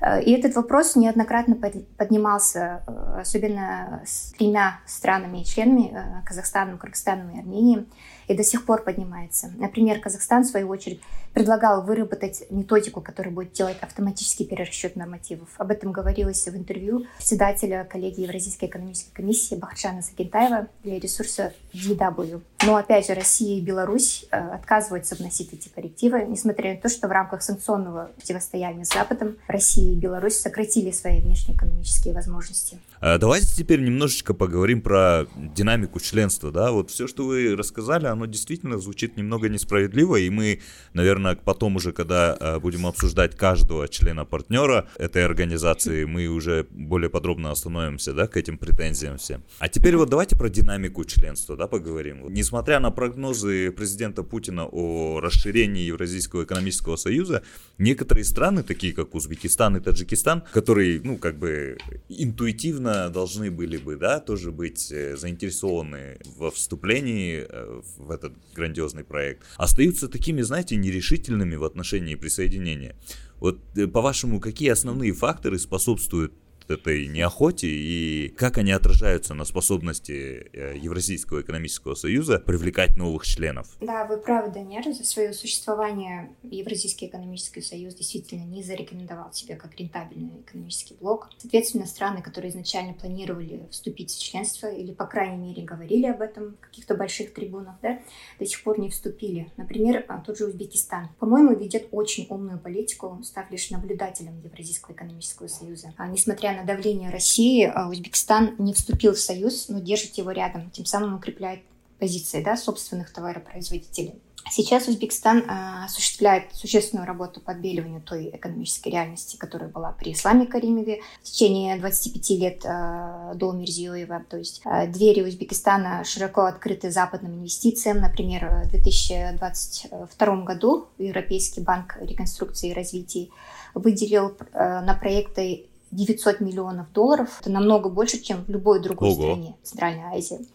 Э, 0.00 0.22
и 0.22 0.32
этот 0.32 0.54
вопрос 0.56 0.96
неоднократно 0.96 1.56
поднимался, 1.96 2.82
э, 2.86 3.20
особенно 3.20 4.02
с 4.04 4.32
тремя 4.32 4.80
странами 4.86 5.42
и 5.42 5.44
членами, 5.44 6.22
Казахстаном, 6.24 6.78
Кыргызстаном 6.78 7.30
и 7.30 7.38
Арменией. 7.38 7.86
и 8.28 8.36
до 8.36 8.42
сих 8.42 8.66
пор 8.66 8.82
поднимается. 8.82 9.52
Например, 9.56 10.00
Казахстан, 10.00 10.42
в 10.42 10.46
свою 10.46 10.68
очередь, 10.68 11.00
предлагал 11.36 11.82
выработать 11.82 12.44
методику, 12.48 13.02
которая 13.02 13.30
будет 13.30 13.52
делать 13.52 13.76
автоматический 13.82 14.46
перерасчет 14.46 14.96
нормативов. 14.96 15.50
Об 15.58 15.70
этом 15.70 15.92
говорилось 15.92 16.46
в 16.46 16.56
интервью 16.56 17.04
председателя 17.18 17.84
коллегии 17.84 18.22
Евразийской 18.22 18.70
экономической 18.70 19.12
комиссии 19.12 19.54
Бахчана 19.54 20.00
Сагентаева 20.00 20.68
для 20.82 20.98
ресурса 20.98 21.52
DW. 21.74 22.40
Но, 22.64 22.76
опять 22.76 23.06
же, 23.06 23.12
Россия 23.12 23.58
и 23.58 23.60
Беларусь 23.60 24.24
э, 24.30 24.38
отказываются 24.38 25.14
вносить 25.14 25.52
эти 25.52 25.68
коррективы, 25.68 26.24
несмотря 26.26 26.72
на 26.72 26.80
то, 26.80 26.88
что 26.88 27.06
в 27.06 27.10
рамках 27.10 27.42
санкционного 27.42 28.10
противостояния 28.16 28.86
с 28.86 28.94
Западом 28.94 29.36
Россия 29.46 29.92
и 29.92 29.94
Беларусь 29.94 30.38
сократили 30.38 30.90
свои 30.90 31.20
внешнеэкономические 31.20 32.14
возможности. 32.14 32.78
А 33.00 33.18
давайте 33.18 33.54
теперь 33.54 33.80
немножечко 33.80 34.32
поговорим 34.32 34.80
про 34.80 35.26
динамику 35.36 36.00
членства. 36.00 36.50
Да? 36.50 36.72
Вот 36.72 36.90
все, 36.90 37.06
что 37.06 37.26
вы 37.26 37.54
рассказали, 37.54 38.06
оно 38.06 38.26
действительно 38.26 38.78
звучит 38.78 39.16
немного 39.16 39.48
несправедливо, 39.48 40.16
и 40.16 40.30
мы, 40.30 40.60
наверное, 40.94 41.25
потом 41.34 41.76
уже, 41.76 41.92
когда 41.92 42.36
э, 42.38 42.58
будем 42.60 42.86
обсуждать 42.86 43.36
каждого 43.36 43.88
члена-партнера 43.88 44.88
этой 44.98 45.24
организации, 45.24 46.04
мы 46.04 46.26
уже 46.26 46.66
более 46.70 47.10
подробно 47.10 47.50
остановимся 47.50 48.12
да, 48.12 48.26
к 48.26 48.36
этим 48.36 48.58
претензиям 48.58 49.18
всем. 49.18 49.42
А 49.58 49.68
теперь 49.68 49.96
вот 49.96 50.10
давайте 50.10 50.36
про 50.36 50.48
динамику 50.48 51.04
членства 51.04 51.56
да, 51.56 51.66
поговорим. 51.66 52.32
Несмотря 52.32 52.80
на 52.80 52.90
прогнозы 52.90 53.70
президента 53.70 54.22
Путина 54.22 54.66
о 54.66 55.20
расширении 55.20 55.82
Евразийского 55.82 56.44
экономического 56.44 56.96
союза, 56.96 57.42
некоторые 57.78 58.24
страны, 58.24 58.62
такие 58.62 58.92
как 58.92 59.14
Узбекистан 59.14 59.76
и 59.76 59.80
Таджикистан, 59.80 60.42
которые, 60.52 61.00
ну, 61.02 61.16
как 61.16 61.38
бы 61.38 61.78
интуитивно 62.08 63.10
должны 63.10 63.50
были 63.50 63.76
бы, 63.76 63.96
да, 63.96 64.20
тоже 64.20 64.52
быть 64.52 64.90
э, 64.92 65.16
заинтересованы 65.16 66.18
во 66.36 66.50
вступлении 66.50 67.46
э, 67.48 67.80
в 67.96 68.10
этот 68.10 68.32
грандиозный 68.54 69.04
проект, 69.04 69.42
остаются 69.56 70.08
такими, 70.08 70.42
знаете, 70.42 70.76
нерешительными 70.76 71.15
в 71.56 71.64
отношении 71.64 72.14
присоединения. 72.14 72.96
Вот, 73.38 73.60
э, 73.76 73.86
по-вашему, 73.86 74.40
какие 74.40 74.70
основные 74.70 75.12
факторы 75.12 75.58
способствуют 75.58 76.32
этой 76.70 77.06
неохоте 77.06 77.68
и 77.68 78.28
как 78.36 78.58
они 78.58 78.72
отражаются 78.72 79.34
на 79.34 79.44
способности 79.44 80.50
э, 80.52 80.76
Евразийского 80.76 81.42
экономического 81.42 81.94
союза 81.94 82.38
привлекать 82.38 82.96
новых 82.96 83.24
членов. 83.24 83.68
Да, 83.80 84.04
вы 84.06 84.18
правы, 84.18 84.52
Даниэль. 84.52 84.92
За 84.92 85.04
свое 85.04 85.32
существование 85.32 86.30
Евразийский 86.42 87.06
экономический 87.06 87.60
союз 87.60 87.94
действительно 87.94 88.44
не 88.44 88.62
зарекомендовал 88.62 89.32
себя 89.32 89.56
как 89.56 89.76
рентабельный 89.76 90.40
экономический 90.40 90.94
блок. 90.94 91.30
Соответственно, 91.38 91.86
страны, 91.86 92.22
которые 92.22 92.50
изначально 92.50 92.94
планировали 92.94 93.66
вступить 93.70 94.10
в 94.10 94.22
членство 94.22 94.66
или, 94.66 94.92
по 94.92 95.06
крайней 95.06 95.36
мере, 95.36 95.62
говорили 95.62 96.06
об 96.06 96.20
этом 96.20 96.56
в 96.56 96.60
каких-то 96.60 96.94
больших 96.94 97.32
трибунах, 97.34 97.76
да, 97.82 98.00
до 98.38 98.46
сих 98.46 98.62
пор 98.62 98.78
не 98.78 98.90
вступили. 98.90 99.52
Например, 99.56 100.04
а, 100.08 100.20
тот 100.20 100.38
же 100.38 100.46
Узбекистан. 100.46 101.08
По-моему, 101.18 101.54
ведет 101.54 101.88
очень 101.90 102.26
умную 102.30 102.58
политику, 102.58 103.20
став 103.22 103.50
лишь 103.50 103.70
наблюдателем 103.70 104.40
Евразийского 104.40 104.94
экономического 104.94 105.48
союза. 105.48 105.94
А, 105.96 106.08
несмотря 106.08 106.55
на 106.56 106.64
давление 106.64 107.10
России 107.10 107.64
а, 107.64 107.88
Узбекистан 107.88 108.54
не 108.58 108.72
вступил 108.74 109.14
в 109.14 109.20
союз, 109.20 109.68
но 109.68 109.78
держит 109.78 110.14
его 110.14 110.30
рядом, 110.30 110.70
тем 110.70 110.84
самым 110.84 111.16
укрепляет 111.16 111.60
позиции 111.98 112.42
да, 112.42 112.56
собственных 112.56 113.12
товаропроизводителей. 113.12 114.14
Сейчас 114.48 114.86
Узбекистан 114.86 115.38
э, 115.38 115.84
осуществляет 115.86 116.54
существенную 116.54 117.04
работу 117.04 117.40
по 117.40 117.50
отбеливанию 117.50 118.00
той 118.00 118.30
экономической 118.32 118.90
реальности, 118.90 119.36
которая 119.36 119.68
была 119.68 119.90
при 119.90 120.12
Исламе 120.12 120.46
Каримове 120.46 121.00
в 121.20 121.24
течение 121.24 121.76
25 121.76 122.30
лет 122.30 122.64
э, 122.64 123.32
до 123.34 123.52
Мирзиёева. 123.52 124.24
То 124.30 124.36
есть 124.36 124.62
э, 124.64 124.86
двери 124.86 125.22
Узбекистана 125.22 126.04
широко 126.04 126.42
открыты 126.42 126.92
западным 126.92 127.34
инвестициям. 127.40 127.98
Например, 127.98 128.62
в 128.66 128.70
2022 128.70 130.36
году 130.44 130.88
Европейский 130.98 131.62
банк 131.62 131.98
реконструкции 132.00 132.70
и 132.70 132.74
развития 132.74 133.28
выделил 133.74 134.36
э, 134.52 134.80
на 134.80 134.94
проекты 134.94 135.66
900 135.90 136.40
миллионов 136.40 136.92
долларов. 136.92 137.38
Это 137.40 137.50
намного 137.50 137.88
больше, 137.88 138.20
чем 138.20 138.44
в 138.44 138.48
любой 138.48 138.80
другой 138.80 139.10
Ого. 139.10 139.16
стране 139.16 139.56
Центральной 139.62 140.18
Азии. 140.18 140.46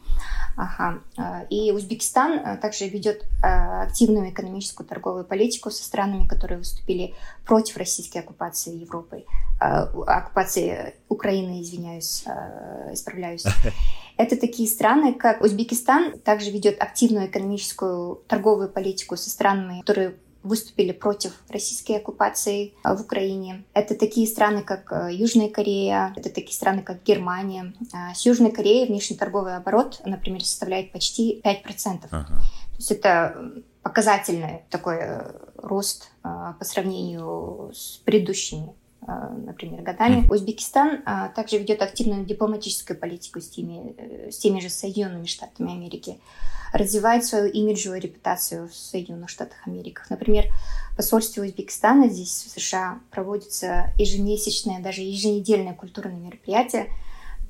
Ага. 0.55 0.99
А, 1.17 1.43
и 1.49 1.71
Узбекистан 1.71 2.39
а, 2.43 2.57
также 2.57 2.87
ведет 2.87 3.23
а, 3.43 3.83
активную 3.83 4.29
экономическую 4.29 4.87
торговую 4.87 5.25
политику 5.25 5.71
со 5.71 5.83
странами, 5.83 6.27
которые 6.27 6.59
выступили 6.59 7.15
против 7.45 7.77
российской 7.77 8.19
оккупации 8.19 8.75
Европы, 8.75 9.25
оккупации 9.59 10.95
Украины, 11.07 11.61
извиняюсь, 11.61 12.23
исправляюсь. 12.91 13.45
Это 14.17 14.35
такие 14.35 14.67
страны, 14.67 15.13
как 15.13 15.41
Узбекистан, 15.41 16.19
также 16.19 16.51
ведет 16.51 16.81
активную 16.81 17.27
экономическую 17.27 18.23
торговую 18.27 18.69
политику 18.69 19.17
со 19.17 19.29
странами, 19.29 19.81
которые 19.81 20.15
выступили 20.43 20.91
против 20.91 21.33
российской 21.49 21.93
оккупации 21.97 22.73
в 22.83 23.01
Украине. 23.01 23.63
Это 23.73 23.95
такие 23.95 24.27
страны, 24.27 24.63
как 24.63 24.91
э, 24.91 25.13
Южная 25.13 25.49
Корея, 25.49 26.13
это 26.15 26.29
такие 26.29 26.53
страны, 26.53 26.81
как 26.81 27.03
Германия. 27.03 27.73
А 27.93 28.13
с 28.13 28.25
Южной 28.25 28.51
Кореей 28.51 28.87
внешнеторговый 28.87 29.55
оборот, 29.55 30.01
например, 30.05 30.43
составляет 30.43 30.91
почти 30.91 31.41
5%. 31.43 32.07
Ага. 32.09 32.25
То 32.27 32.77
есть 32.77 32.91
это 32.91 33.63
показательный 33.83 34.63
такой 34.69 34.97
э, 34.99 35.31
рост 35.57 36.11
э, 36.23 36.53
по 36.57 36.65
сравнению 36.65 37.71
с 37.73 38.01
предыдущими 38.03 38.73
например, 39.03 39.81
годами. 39.81 40.29
Узбекистан 40.29 41.01
также 41.35 41.57
ведет 41.57 41.81
активную 41.81 42.23
дипломатическую 42.23 42.99
политику 42.99 43.41
с 43.41 43.49
теми, 43.49 44.29
с 44.29 44.37
теми 44.37 44.59
же 44.59 44.69
Соединенными 44.69 45.25
Штатами 45.25 45.73
Америки 45.73 46.19
развивает 46.73 47.25
свою 47.25 47.47
имиджевую 47.51 48.01
репутацию 48.01 48.67
в 48.67 48.75
Соединенных 48.75 49.29
Штатах 49.29 49.57
Америки. 49.65 50.01
Например, 50.09 50.45
в 50.93 50.97
посольстве 50.97 51.43
Узбекистана 51.43 52.09
здесь, 52.09 52.45
в 52.45 52.59
США, 52.59 52.99
проводится 53.11 53.93
ежемесячное, 53.97 54.81
даже 54.81 55.01
еженедельное 55.01 55.73
культурное 55.73 56.19
мероприятие 56.19 56.87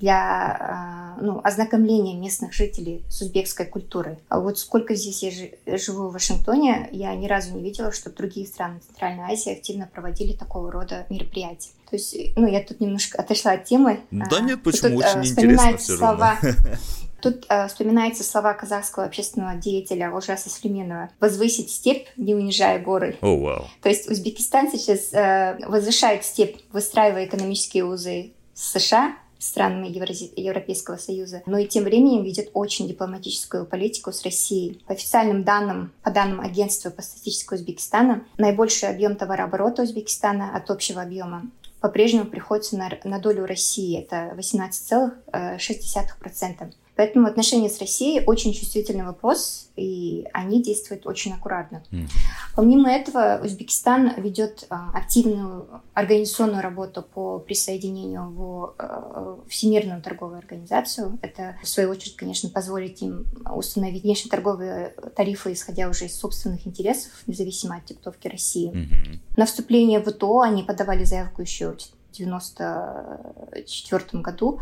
для 0.02 0.18
а, 0.18 1.22
ну, 1.22 1.40
ознакомления 1.44 2.16
местных 2.16 2.54
жителей 2.54 3.04
с 3.08 3.22
узбекской 3.22 3.68
культурой. 3.68 4.18
А 4.30 4.40
вот 4.40 4.58
сколько 4.58 4.96
здесь 4.96 5.22
я 5.22 5.78
живу 5.78 6.08
в 6.08 6.14
Вашингтоне, 6.14 6.90
я 6.92 7.14
ни 7.14 7.28
разу 7.28 7.54
не 7.54 7.62
видела, 7.62 7.92
что 7.92 8.10
другие 8.10 8.48
страны 8.48 8.80
Центральной 8.80 9.32
Азии 9.32 9.54
активно 9.54 9.86
проводили 9.86 10.34
такого 10.34 10.72
рода 10.72 11.06
мероприятия. 11.10 11.70
То 11.92 11.98
есть, 11.98 12.16
ну, 12.36 12.48
я 12.48 12.64
тут 12.64 12.80
немножко 12.80 13.22
отошла 13.22 13.52
от 13.52 13.66
темы. 13.66 14.00
Да 14.10 14.40
нет, 14.40 14.64
почему? 14.64 14.98
Тут, 15.02 15.06
Очень 15.06 15.32
интересно 15.32 15.78
все 15.78 15.98
слова, 15.98 16.40
равно. 16.42 16.58
Тут 17.22 17.46
э, 17.50 17.68
вспоминаются 17.68 18.24
слова 18.24 18.54
казахского 18.54 19.06
общественного 19.06 19.56
деятеля 19.56 20.12
Ужаса 20.12 20.50
Слюменова 20.50 21.10
«возвысить 21.20 21.70
степь, 21.70 22.08
не 22.18 22.36
унижая 22.36 22.80
горы». 22.80 23.18
Oh, 23.22 23.40
wow. 23.40 23.66
То 23.82 23.90
есть 23.90 24.10
Узбекистан 24.10 24.72
сейчас 24.72 25.14
э, 25.14 25.58
возвышает 25.68 26.26
степь, 26.26 26.58
выстраивая 26.72 27.26
экономические 27.26 27.86
узы 27.86 28.32
с 28.54 28.72
США, 28.72 29.16
странами 29.40 29.88
Еврази... 29.88 30.32
Европейского 30.36 30.98
Союза, 30.98 31.42
но 31.46 31.58
и 31.58 31.68
тем 31.68 31.84
временем 31.84 32.24
ведет 32.24 32.50
очень 32.54 32.88
дипломатическую 32.88 33.66
политику 33.66 34.12
с 34.12 34.24
Россией. 34.24 34.82
По 34.88 34.94
официальным 34.94 35.44
данным, 35.44 35.92
по 36.04 36.12
данным 36.12 36.42
агентства 36.42 36.90
по 36.90 37.02
статистике 37.02 37.56
Узбекистана, 37.56 38.24
наибольший 38.38 38.90
объем 38.90 39.16
товарооборота 39.16 39.84
Узбекистана 39.84 40.56
от 40.56 40.70
общего 40.70 41.02
объема 41.02 41.44
по-прежнему 41.82 42.26
приходится 42.26 42.78
на, 42.78 42.90
на 43.04 43.20
долю 43.20 43.46
России. 43.46 44.00
Это 44.00 44.34
18,6%. 44.38 46.74
Поэтому 47.02 47.26
отношения 47.26 47.68
с 47.68 47.80
Россией 47.80 48.24
очень 48.28 48.54
чувствительный 48.54 49.04
вопрос, 49.04 49.72
и 49.76 50.28
они 50.34 50.62
действуют 50.62 51.08
очень 51.08 51.34
аккуратно. 51.34 51.82
Mm. 51.90 52.08
Помимо 52.56 52.92
этого, 52.92 53.42
Узбекистан 53.44 54.22
ведет 54.22 54.68
а, 54.70 54.92
активную 54.94 55.82
организационную 55.96 56.62
работу 56.62 57.02
по 57.02 57.40
присоединению 57.40 58.30
в 58.30 58.76
а, 58.78 59.40
Всемирную 59.50 60.00
торговую 60.04 60.38
организацию. 60.38 61.18
Это, 61.24 61.58
в 61.64 61.68
свою 61.68 61.90
очередь, 61.90 62.18
конечно, 62.18 62.52
позволит 62.52 63.02
им 63.02 63.26
установить 63.52 64.04
внешнеторговые 64.04 64.94
тарифы, 65.16 65.54
исходя 65.54 65.90
уже 65.90 66.06
из 66.06 66.16
собственных 66.16 66.68
интересов, 66.68 67.14
независимо 67.26 67.78
от 67.78 67.86
диктовки 67.86 68.28
России. 68.28 68.72
Mm-hmm. 68.72 69.20
На 69.38 69.48
вступление 69.48 70.02
в 70.02 70.06
ВТО 70.08 70.42
они 70.42 70.62
подавали 70.62 71.04
заявку 71.04 71.42
еще 71.42 71.72
в 71.72 71.78
1994 72.14 74.22
году. 74.22 74.60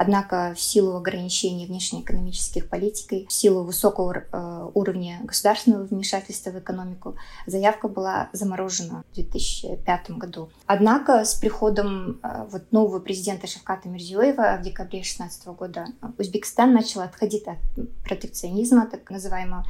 Однако 0.00 0.54
в 0.54 0.60
силу 0.60 0.96
ограничений 0.96 1.66
внешнеэкономических 1.66 2.68
политик, 2.68 3.28
в 3.28 3.32
силу 3.32 3.64
высокого 3.64 4.12
э, 4.30 4.70
уровня 4.72 5.18
государственного 5.24 5.82
вмешательства 5.86 6.50
в 6.50 6.58
экономику, 6.60 7.16
заявка 7.46 7.88
была 7.88 8.28
заморожена 8.32 9.02
в 9.10 9.14
2005 9.16 10.10
году. 10.12 10.50
Однако 10.66 11.24
с 11.24 11.34
приходом 11.34 12.20
э, 12.22 12.46
вот 12.48 12.70
нового 12.70 13.00
президента 13.00 13.48
Шавката 13.48 13.88
Мирзиёева 13.88 14.58
в 14.60 14.62
декабре 14.62 15.00
2016 15.00 15.48
года 15.48 15.86
Узбекистан 16.16 16.72
начал 16.72 17.00
отходить 17.00 17.48
от 17.48 17.58
протекционизма, 18.04 18.86
так 18.86 19.10
называемого, 19.10 19.64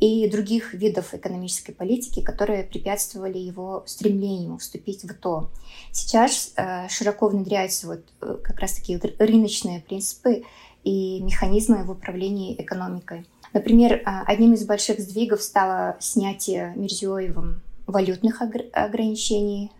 и 0.00 0.28
других 0.28 0.74
видов 0.74 1.14
экономической 1.14 1.72
политики, 1.72 2.20
которые 2.20 2.64
препятствовали 2.64 3.38
его 3.38 3.84
стремлению 3.86 4.58
вступить 4.58 5.04
в 5.04 5.14
ТО. 5.14 5.50
Сейчас 5.92 6.52
э, 6.56 6.88
широко 6.88 7.28
внедряются 7.28 7.86
вот 7.86 8.02
как 8.42 8.60
раз 8.60 8.74
таки 8.74 8.98
рыночные 9.18 9.80
принципы 9.80 10.44
и 10.82 11.20
механизмы 11.22 11.84
в 11.84 11.90
управлении 11.90 12.60
экономикой. 12.60 13.26
Например, 13.52 14.02
одним 14.04 14.54
из 14.54 14.66
больших 14.66 14.98
сдвигов 14.98 15.40
стало 15.40 15.96
снятие 16.00 16.72
Мирзиёевым 16.76 17.62
валютных 17.86 18.42
ограничений 18.72 19.70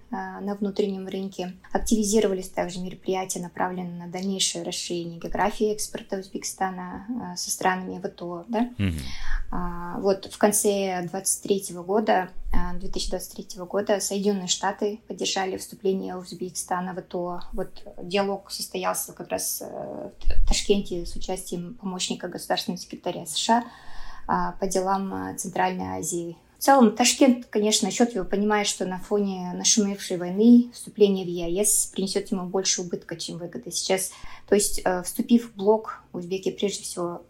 на 0.41 0.55
внутреннем 0.55 1.09
рынке. 1.09 1.55
Активизировались 1.73 2.49
также 2.49 2.81
мероприятия, 2.81 3.41
направленные 3.41 4.07
на 4.07 4.09
дальнейшее 4.09 4.65
расширение 4.65 5.19
географии 5.19 5.73
экспорта 5.73 6.19
Узбекистана 6.19 7.07
а, 7.09 7.37
со 7.37 7.51
странами 7.51 8.01
ВТО. 8.01 8.45
Да? 8.49 8.71
Mm-hmm. 8.79 10.01
Вот 10.01 10.27
в 10.27 10.39
конце 10.39 11.01
2023 11.11 11.77
года, 11.77 12.31
2023 12.75 13.63
года 13.65 14.01
Соединенные 14.01 14.49
Штаты 14.49 15.01
поддержали 15.07 15.57
вступление 15.57 16.17
Узбекистана 16.17 16.93
в 16.93 17.03
ВТО. 17.03 17.43
Вот 17.53 17.87
диалог 18.03 18.51
состоялся 18.51 19.13
как 19.13 19.29
раз 19.29 19.63
э, 19.65 20.11
в 20.19 20.49
Ташкенте 20.49 21.07
с 21.07 21.15
участием 21.15 21.75
помощника 21.75 22.29
государственного 22.29 22.81
секретаря 22.81 23.27
США 23.27 23.65
по 24.27 24.67
делам 24.67 25.37
Центральной 25.37 25.99
Азии 25.99 26.39
в 26.59 26.63
целом, 26.63 26.97
Ташкент, 26.97 27.47
конечно, 27.47 27.89
отчетливо 27.89 28.25
понимает, 28.25 28.67
что 28.67 28.87
на 28.87 28.99
фоне 28.99 29.53
нашумевшей 29.55 30.17
войны 30.17 30.71
вступление 30.73 31.25
в 31.25 31.29
ЕАЭС 31.29 31.91
принесет 31.95 32.31
ему 32.31 32.47
больше 32.47 32.83
убытка, 32.83 33.17
чем 33.17 33.39
выгоды. 33.39 33.71
Сейчас, 33.71 34.13
то 34.49 34.55
есть, 34.55 34.81
э, 34.85 35.03
вступив 35.03 35.51
в 35.51 35.57
блок, 35.57 36.03
узбеки 36.13 36.51
прежде 36.51 36.83
всего 36.83 37.23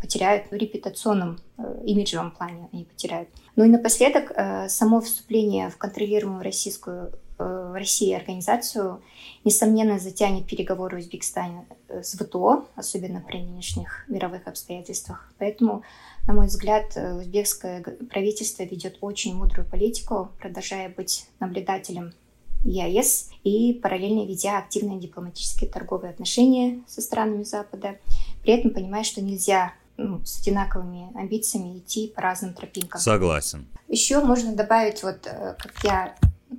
потеряют 0.00 0.50
в 0.50 0.54
репутационном, 0.54 1.38
э, 1.58 1.82
имиджевом 1.84 2.30
плане 2.30 2.68
они 2.72 2.84
потеряют. 2.84 3.28
Ну 3.56 3.64
и 3.64 3.68
напоследок, 3.68 4.32
э, 4.34 4.68
само 4.68 5.00
вступление 5.00 5.70
в 5.70 5.76
контролируемую 5.76 6.42
российскую 6.42 7.12
в 7.38 7.74
России 7.74 8.12
организацию, 8.12 9.00
несомненно, 9.44 9.98
затянет 9.98 10.46
переговоры 10.46 10.98
Узбекистана 10.98 11.64
с 11.88 12.14
ВТО, 12.14 12.66
особенно 12.76 13.20
при 13.20 13.38
нынешних 13.38 14.04
мировых 14.08 14.46
обстоятельствах. 14.46 15.32
Поэтому 15.38 15.82
на 16.26 16.34
мой 16.34 16.46
взгляд, 16.46 16.92
э, 16.96 17.14
узбекское 17.14 17.82
правительство 18.10 18.62
ведет 18.62 18.98
очень 19.00 19.34
мудрую 19.34 19.66
политику, 19.68 20.30
продолжая 20.38 20.88
быть 20.88 21.26
наблюдателем 21.40 22.12
ЕАЭС 22.64 23.30
и 23.42 23.72
параллельно 23.74 24.26
ведя 24.26 24.58
активные 24.58 25.00
дипломатические 25.00 25.70
торговые 25.70 26.10
отношения 26.10 26.82
со 26.86 27.00
странами 27.00 27.42
Запада, 27.42 27.98
при 28.42 28.52
этом 28.52 28.72
понимая, 28.72 29.02
что 29.02 29.22
нельзя 29.22 29.72
ну, 29.96 30.24
с 30.24 30.40
одинаковыми 30.40 31.10
амбициями 31.18 31.78
идти 31.78 32.08
по 32.08 32.20
разным 32.20 32.54
тропинкам. 32.54 33.00
Согласен. 33.00 33.66
Еще 33.88 34.22
можно 34.22 34.54
добавить, 34.54 35.02
вот 35.02 35.26
э, 35.26 35.56
как 35.58 35.72
я 35.84 36.16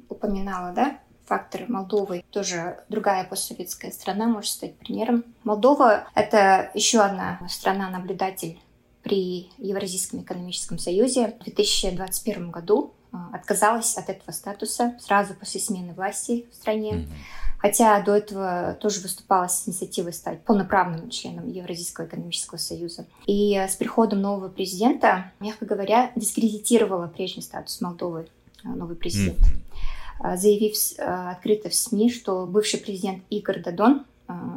упоминала, 0.09 0.73
да, 0.73 0.99
фактор 1.31 1.63
Молдовы, 1.69 2.25
тоже 2.29 2.83
другая 2.89 3.23
постсоветская 3.23 3.91
страна 3.91 4.27
может 4.27 4.51
стать 4.51 4.75
примером. 4.75 5.23
Молдова— 5.45 6.09
это 6.13 6.71
еще 6.73 6.99
одна 6.99 7.39
страна-наблюдатель 7.47 8.59
при 9.01 9.49
Евразийском 9.57 10.23
экономическом 10.23 10.77
союзе 10.77 11.37
в 11.39 11.43
2021 11.45 12.51
году 12.51 12.93
а, 13.13 13.29
отказалась 13.31 13.95
от 13.95 14.09
этого 14.09 14.31
статуса 14.31 14.97
сразу 14.99 15.33
после 15.33 15.61
смены 15.61 15.93
власти 15.93 16.47
в 16.51 16.55
стране. 16.55 16.91
Mm-hmm. 16.91 17.07
Хотя 17.59 18.01
до 18.01 18.13
этого 18.17 18.77
тоже 18.81 18.99
выступала 18.99 19.47
с 19.47 19.65
инициативой 19.69 20.11
стать 20.11 20.43
полноправным 20.43 21.09
членом 21.09 21.49
Евразийского 21.49 22.07
экономического 22.07 22.57
союза. 22.57 23.05
И 23.25 23.55
с 23.55 23.77
приходом 23.77 24.19
нового 24.19 24.49
президента, 24.49 25.31
мягко 25.39 25.63
говоря, 25.63 26.11
дискредитировала 26.17 27.07
прежний 27.07 27.41
статус 27.41 27.79
Молдовы 27.79 28.27
а, 28.65 28.67
новый 28.67 28.97
президент. 28.97 29.39
Mm-hmm. 29.39 29.70
Заявив 30.35 30.75
открыто 30.97 31.69
в 31.69 31.75
СМИ, 31.75 32.11
что 32.11 32.45
бывший 32.45 32.79
президент 32.79 33.23
Игорь 33.29 33.61
Дадон 33.61 34.05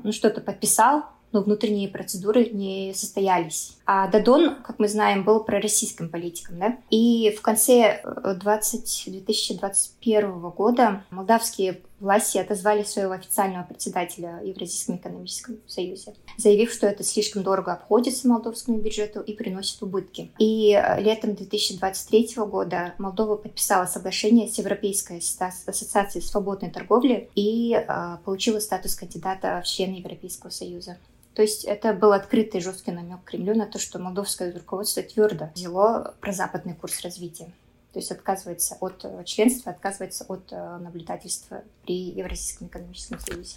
ну, 0.03 0.13
что-то 0.13 0.41
подписал 0.41 1.05
но 1.35 1.43
внутренние 1.43 1.89
процедуры 1.89 2.49
не 2.51 2.95
состоялись. 2.95 3.77
А 3.85 4.07
Дадон, 4.07 4.55
как 4.63 4.79
мы 4.79 4.87
знаем, 4.87 5.25
был 5.25 5.43
пророссийским 5.43 6.09
политиком. 6.09 6.61
Да? 6.61 6.79
И 6.91 7.35
в 7.37 7.43
конце 7.43 8.01
20, 8.41 9.05
э, 9.09 9.11
2021 9.11 10.51
года 10.51 11.05
молдавские 11.11 11.81
власти 12.01 12.39
отозвали 12.39 12.83
своего 12.83 13.13
официального 13.13 13.65
председателя 13.65 14.41
Евразийском 14.45 14.97
экономическом 14.97 15.59
союзе, 15.67 16.15
заявив, 16.37 16.73
что 16.73 16.87
это 16.87 17.05
слишком 17.05 17.43
дорого 17.43 17.73
обходится 17.73 18.29
молдовскому 18.29 18.79
бюджету 18.79 19.21
и 19.21 19.33
приносит 19.35 19.83
убытки. 19.83 20.33
И 20.39 20.73
э, 20.73 21.01
летом 21.01 21.35
2023 21.35 22.35
года 22.47 22.95
Молдова 22.99 23.37
подписала 23.37 23.87
соглашение 23.87 24.49
с 24.49 24.59
Европейской 24.59 25.19
ассоциацией 25.19 26.25
свободной 26.25 26.71
торговли 26.71 27.31
и 27.35 27.75
э, 27.75 28.17
получила 28.25 28.59
статус 28.59 28.95
кандидата 28.95 29.63
в 29.65 29.67
члены 29.67 29.97
Европейского 29.97 30.51
союза. 30.51 30.99
То 31.35 31.43
есть 31.43 31.65
это 31.65 31.93
был 31.93 32.13
открытый 32.13 32.61
жесткий 32.61 32.93
намек 32.93 33.25
Кремлю 33.25 33.57
на 33.57 33.67
то, 33.67 33.79
что 33.79 33.99
молдовское 33.99 34.53
руководство 34.53 35.03
твердо 35.03 35.51
взяло 35.55 36.15
про 36.21 36.33
западный 36.33 36.75
курс 36.75 37.03
развития. 37.03 37.53
То 37.95 38.01
есть 38.01 38.11
отказывается 38.11 38.77
от 38.81 39.05
э, 39.05 39.23
членства, 39.25 39.71
отказывается 39.71 40.25
от 40.25 40.49
э, 40.51 40.79
наблюдательства 40.79 41.63
при 41.85 42.11
Евразийском 42.11 42.67
экономическом 42.67 43.21
союзе. 43.21 43.55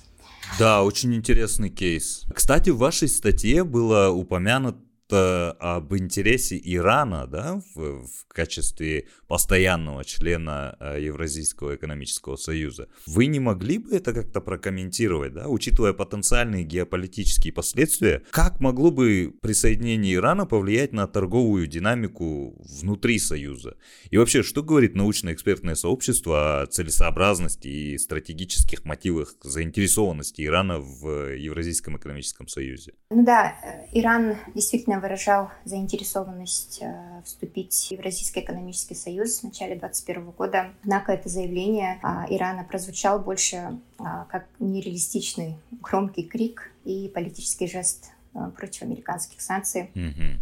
Да, 0.60 0.84
очень 0.84 1.16
интересный 1.16 1.72
кейс. 1.72 2.24
Кстати, 2.32 2.70
в 2.70 2.78
вашей 2.78 3.08
статье 3.08 3.64
было 3.64 4.10
упомянуто 4.12 4.78
об 5.14 5.96
интересе 5.96 6.60
Ирана 6.64 7.28
да, 7.28 7.62
в, 7.76 8.06
в 8.06 8.26
качестве 8.28 9.08
постоянного 9.28 10.04
члена 10.04 10.76
э, 10.80 11.02
Евразийского 11.02 11.76
экономического 11.76 12.36
союза. 12.36 12.88
Вы 13.06 13.28
не 13.28 13.40
могли 13.40 13.78
бы 13.78 13.96
это 13.96 14.14
как-то 14.14 14.42
прокомментировать, 14.42 15.34
да, 15.34 15.48
учитывая 15.48 15.94
потенциальные 15.94 16.64
геополитические 16.64 17.54
последствия? 17.54 18.24
Как 18.32 18.60
могло 18.60 18.92
бы 18.92 19.34
присоединение 19.42 20.16
Ирана 20.16 20.46
повлиять 20.46 20.94
на 20.94 21.08
торговую 21.08 21.68
динамику 21.68 22.56
внутри 22.82 23.20
союза? 23.20 23.78
И 24.10 24.18
вообще, 24.18 24.44
что 24.44 24.64
говорит 24.64 24.96
научно-экспертное 24.96 25.76
сообщество 25.76 26.62
о 26.62 26.66
целесообразности 26.68 27.68
и 27.68 27.98
стратегических 27.98 28.86
мотивах 28.86 29.36
заинтересованности 29.42 30.42
Ирана 30.44 30.80
в 30.80 31.36
Евразийском 31.36 31.98
экономическом 31.98 32.48
союзе? 32.48 32.94
Ну 33.10 33.24
да, 33.24 33.56
э, 33.64 33.88
Иран 33.94 34.38
действительно 34.54 34.97
выражал 35.00 35.50
заинтересованность 35.66 36.80
э, 36.82 37.22
вступить 37.26 37.74
в 37.74 37.92
Евразийский 37.92 38.42
экономический 38.42 38.96
союз 38.96 39.40
в 39.40 39.44
начале 39.44 39.76
2021 39.76 40.32
года. 40.32 40.72
Однако 40.84 41.14
это 41.14 41.30
заявление 41.30 42.00
а, 42.04 42.26
Ирана 42.30 42.64
прозвучало 42.64 43.20
больше 43.20 43.80
а, 44.00 44.26
как 44.26 44.48
нереалистичный 44.60 45.58
громкий 45.82 46.24
крик 46.24 46.72
и 46.86 47.10
политический 47.14 47.68
жест 47.68 48.12
э, 48.34 48.52
против 48.56 48.84
американских 48.84 49.42
санкций. 49.42 49.92
Mm-hmm. 49.94 50.40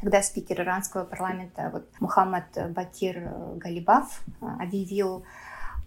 Тогда 0.00 0.22
спикер 0.22 0.62
иранского 0.62 1.04
парламента 1.04 1.70
вот, 1.72 1.86
Мухаммад 2.00 2.72
Бакир 2.72 3.32
Галибаф 3.56 4.22
э, 4.40 4.46
объявил 4.60 5.24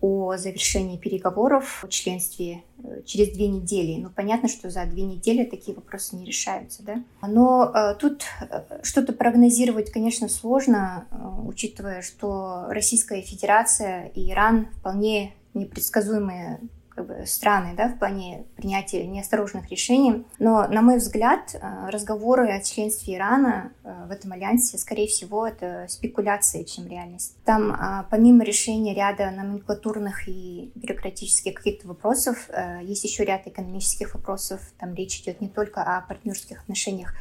о 0.04 0.36
завершении 0.36 0.98
переговоров 0.98 1.86
о 1.86 1.88
членстве 1.88 2.62
э, 2.84 3.04
через 3.06 3.30
две 3.30 3.48
недели. 3.48 4.02
Ну, 4.02 4.10
понятно, 4.10 4.50
что 4.50 4.70
за 4.70 4.86
две 4.86 5.04
недели 5.04 5.46
такие 5.46 5.74
вопросы 5.74 6.18
не 6.18 6.26
решаются, 6.26 6.84
да. 6.84 7.02
Но 7.26 7.72
э, 7.74 7.96
тут 7.98 8.24
э, 8.42 8.82
что-то 8.84 9.13
прогнозировать, 9.13 9.92
конечно, 9.92 10.28
сложно, 10.28 11.08
э, 11.10 11.16
учитывая, 11.46 12.02
что 12.02 12.66
Российская 12.68 13.22
Федерация 13.22 14.08
и 14.08 14.30
Иран 14.30 14.68
вполне 14.78 15.36
непредсказуемые 15.54 16.60
как 16.96 17.08
бы, 17.08 17.26
страны 17.26 17.74
да, 17.76 17.90
в 17.90 17.98
плане 17.98 18.46
принятия 18.56 19.06
неосторожных 19.08 19.70
решений. 19.70 20.26
Но, 20.40 20.68
на 20.68 20.82
мой 20.82 20.98
взгляд, 20.98 21.54
э, 21.56 21.90
разговоры 21.90 22.52
о 22.52 22.62
членстве 22.62 23.16
Ирана 23.16 23.72
э, 23.84 24.06
в 24.08 24.12
этом 24.12 24.32
альянсе, 24.32 24.78
скорее 24.78 25.08
всего, 25.08 25.48
это 25.48 25.86
спекуляции, 25.90 26.64
чем 26.64 26.88
реальность. 26.88 27.36
Там, 27.46 27.72
а, 27.72 28.06
помимо 28.10 28.44
решения 28.44 28.94
ряда 28.94 29.32
номенклатурных 29.32 30.28
и 30.28 30.72
бюрократических 30.76 31.56
каких-то 31.56 31.88
вопросов, 31.88 32.50
э, 32.50 32.80
есть 32.84 33.04
еще 33.04 33.26
ряд 33.26 33.48
экономических 33.48 34.14
вопросов. 34.16 34.62
Там 34.80 34.94
речь 34.94 35.22
идет 35.22 35.42
не 35.42 35.50
только 35.50 35.82
о 35.82 36.02
партнерских 36.02 36.62
отношениях 36.62 37.14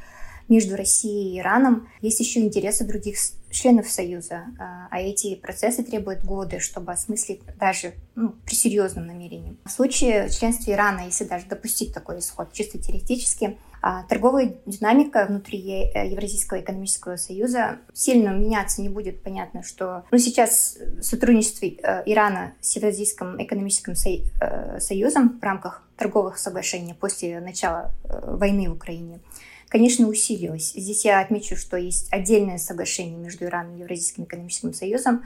между 0.49 0.77
Россией 0.77 1.37
и 1.37 1.39
Ираном. 1.41 1.89
Есть 2.01 2.21
еще 2.21 2.41
интересы 2.41 2.87
других 2.87 3.19
членов 3.53 3.89
Союза, 3.89 4.47
а, 4.59 4.89
а 4.91 5.01
эти 5.01 5.37
процессы 5.37 5.83
требуют 5.83 6.25
годы, 6.25 6.59
чтобы 6.59 6.93
осмыслить 6.93 7.43
даже 7.59 7.95
ну, 8.15 8.35
при 8.45 8.55
серьезном 8.55 9.07
намерении. 9.07 9.57
В 9.65 9.71
случае 9.71 10.29
членства 10.31 10.73
Ирана, 10.73 11.03
если 11.07 11.25
даже 11.25 11.47
допустить 11.47 11.95
такой 11.95 12.19
исход, 12.19 12.53
чисто 12.53 12.79
теоретически, 12.79 13.59
а, 13.83 14.05
торговая 14.05 14.55
динамика 14.65 15.27
внутри 15.29 15.59
Евразийского 15.59 16.61
экономического 16.61 17.17
союза 17.17 17.79
сильно 17.93 18.29
меняться 18.29 18.81
не 18.81 18.89
будет. 18.89 19.23
Понятно, 19.23 19.63
что 19.63 20.05
ну, 20.11 20.19
сейчас 20.19 20.79
сотрудничество 21.01 21.67
э, 21.67 22.03
Ирана 22.07 22.55
с 22.61 22.77
Евразийским 22.77 23.43
экономическим 23.43 23.95
э, 23.95 24.79
союзом 24.79 25.41
в 25.41 25.43
рамках 25.43 25.83
торговых 25.97 26.39
соглашений 26.39 26.95
после 26.95 27.41
начала 27.41 27.93
э, 28.05 28.37
войны 28.37 28.71
в 28.71 28.75
Украине– 28.75 29.21
конечно, 29.73 30.07
усилилась. 30.07 30.75
Здесь 30.75 31.07
я 31.07 31.21
отмечу, 31.21 31.57
что 31.57 31.79
есть 31.79 32.13
отдельное 32.13 32.59
соглашение 32.59 33.17
между 33.17 33.47
Ираном 33.47 33.77
и 33.77 33.81
Евразийским 33.81 34.25
экономическим 34.25 34.75
союзом 34.75 35.23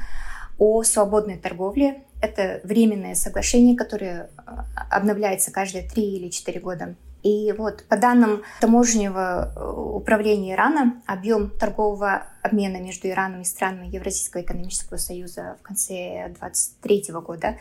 о 0.57 0.85
свободной 0.85 1.37
торговле. 1.37 2.05
Это 2.23 2.61
временное 2.63 3.17
соглашение, 3.17 3.77
которое 3.77 4.31
а, 4.37 4.65
обновляется 4.89 5.51
каждые 5.51 5.83
три 5.83 6.17
или 6.17 6.31
четыре 6.31 6.61
года. 6.61 6.95
И 7.25 7.53
вот 7.59 7.85
по 7.89 7.97
данным 7.97 8.43
таможенного 8.61 9.53
э, 9.57 9.81
управления 9.97 10.53
Ирана, 10.53 11.03
объем 11.07 11.51
торгового 11.51 12.23
обмена 12.41 12.77
между 12.77 13.09
Ираном 13.09 13.41
и 13.41 13.45
странами 13.45 13.89
Евразийского 13.89 14.43
экономического 14.43 14.97
союза 14.97 15.57
в 15.61 15.63
конце 15.63 16.29
2023 16.39 17.07
года 17.15 17.57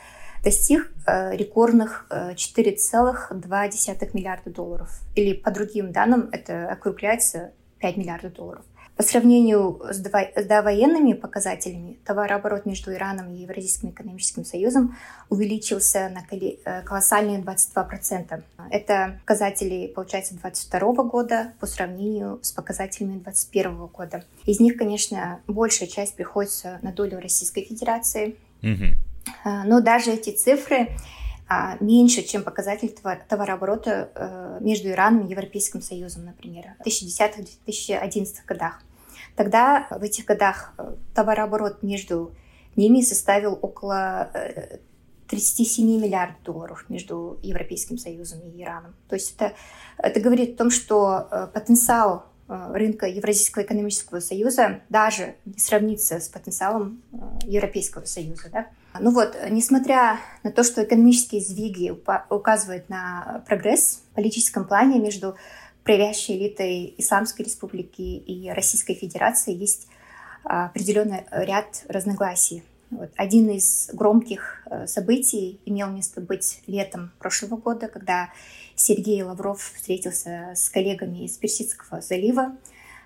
достиг 0.45 0.91
э, 1.08 1.36
рекордных 1.36 2.05
4,2 2.10 2.36
э, 3.31 4.10
миллиарда 4.13 4.49
долларов. 4.51 5.01
Или 5.15 5.34
по 5.34 5.51
другим 5.51 5.91
данным 5.91 6.29
это 6.31 6.69
округляется 6.69 7.51
5 7.79 7.97
миллиардов 7.97 8.34
долларов. 8.34 8.63
По 8.95 9.03
сравнению 9.03 9.81
с 9.89 9.97
довоенными 9.99 11.12
показателями, 11.13 11.97
товарооборот 12.05 12.65
между 12.65 12.93
Ираном 12.93 13.29
и 13.34 13.39
Евразийским 13.39 13.89
экономическим 13.89 14.45
союзом 14.45 14.95
увеличился 15.29 16.10
на 16.10 16.23
э, 16.31 16.81
колоссальные 16.84 17.41
22%. 17.41 18.43
Это 18.69 19.19
показатели, 19.21 19.88
получается, 19.88 20.36
2022 20.36 21.03
года 21.03 21.53
по 21.60 21.65
сравнению 21.65 22.39
с 22.43 22.51
показателями 22.51 23.17
2021 23.17 23.88
года. 23.88 24.23
Из 24.45 24.60
них, 24.60 24.77
конечно, 24.77 25.41
большая 25.47 25.89
часть 25.89 26.15
приходится 26.15 26.79
на 26.84 26.93
долю 26.93 27.19
Российской 27.19 27.63
Федерации. 27.65 28.36
Mm-hmm. 28.62 29.14
Но 29.43 29.81
даже 29.81 30.11
эти 30.11 30.31
цифры 30.31 30.89
а, 31.47 31.77
меньше, 31.79 32.23
чем 32.23 32.43
показатель 32.43 32.95
товарооборота 33.27 34.09
э, 34.15 34.57
между 34.61 34.89
Ираном 34.89 35.27
и 35.27 35.29
Европейским 35.29 35.79
Союзом, 35.79 36.25
например, 36.25 36.73
в 36.79 36.88
2010-2011 36.88 38.27
годах. 38.47 38.81
Тогда 39.35 39.85
в 39.91 40.01
этих 40.01 40.25
годах 40.25 40.73
э, 40.77 40.95
товарооборот 41.13 41.83
между 41.83 42.33
ними 42.75 43.01
составил 43.01 43.59
около 43.61 44.31
37 45.27 45.85
э, 45.85 46.03
миллиардов 46.03 46.41
долларов 46.41 46.85
между 46.89 47.38
Европейским 47.43 47.99
Союзом 47.99 48.39
и 48.39 48.63
Ираном. 48.63 48.95
То 49.07 49.13
есть 49.13 49.35
это, 49.35 49.53
это 49.99 50.19
говорит 50.19 50.55
о 50.55 50.57
том, 50.57 50.71
что 50.71 51.49
потенциал 51.53 52.25
рынка 52.47 53.05
Евразийского 53.05 53.63
экономического 53.63 54.19
союза 54.19 54.81
даже 54.89 55.35
не 55.45 55.59
сравнится 55.59 56.19
с 56.19 56.27
потенциалом 56.27 57.03
Европейского 57.43 58.05
союза. 58.05 58.49
Да? 58.51 58.67
Ну 58.99 59.12
вот, 59.12 59.36
несмотря 59.49 60.19
на 60.43 60.51
то, 60.51 60.63
что 60.63 60.84
экономические 60.84 61.41
сдвиги 61.41 61.93
указывают 62.29 62.89
на 62.89 63.43
прогресс 63.47 64.01
в 64.12 64.15
политическом 64.15 64.65
плане 64.65 64.99
между 64.99 65.36
правящей 65.84 66.38
элитой 66.38 66.93
Исламской 66.97 67.45
Республики 67.45 68.01
и 68.01 68.49
Российской 68.49 68.95
Федерации, 68.95 69.53
есть 69.53 69.88
а, 70.43 70.65
определенный 70.65 71.25
ряд 71.31 71.84
разногласий. 71.88 72.63
Вот. 72.89 73.12
Один 73.15 73.49
из 73.49 73.89
громких 73.93 74.62
э, 74.67 74.86
событий 74.86 75.60
имел 75.65 75.89
место 75.89 76.21
быть 76.21 76.62
летом 76.67 77.12
прошлого 77.17 77.58
года, 77.58 77.88
когда 77.88 78.29
Сергей 78.75 79.23
Лавров 79.23 79.60
встретился 79.75 80.53
с 80.55 80.69
коллегами 80.69 81.25
из 81.25 81.38
Персидского 81.38 82.01
залива 82.01 82.55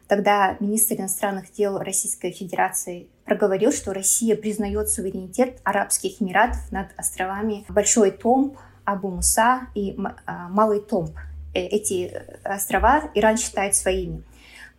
Тогда 0.09 0.57
министр 0.59 0.95
иностранных 0.95 1.51
дел 1.51 1.77
Российской 1.77 2.31
Федерации 2.31 3.07
проговорил, 3.29 3.71
что 3.71 3.93
Россия 3.93 4.35
признает 4.35 4.89
суверенитет 4.89 5.59
Арабских 5.63 6.19
Эмиратов 6.19 6.71
над 6.71 6.87
островами 6.97 7.63
Большой 7.69 8.09
Томб, 8.09 8.57
Абу-Муса 8.85 9.67
и 9.75 9.95
а, 10.25 10.49
Малый 10.49 10.81
Томб. 10.81 11.11
Э, 11.53 11.59
эти 11.59 12.11
острова 12.43 13.11
Иран 13.13 13.37
считает 13.37 13.75
своими. 13.75 14.23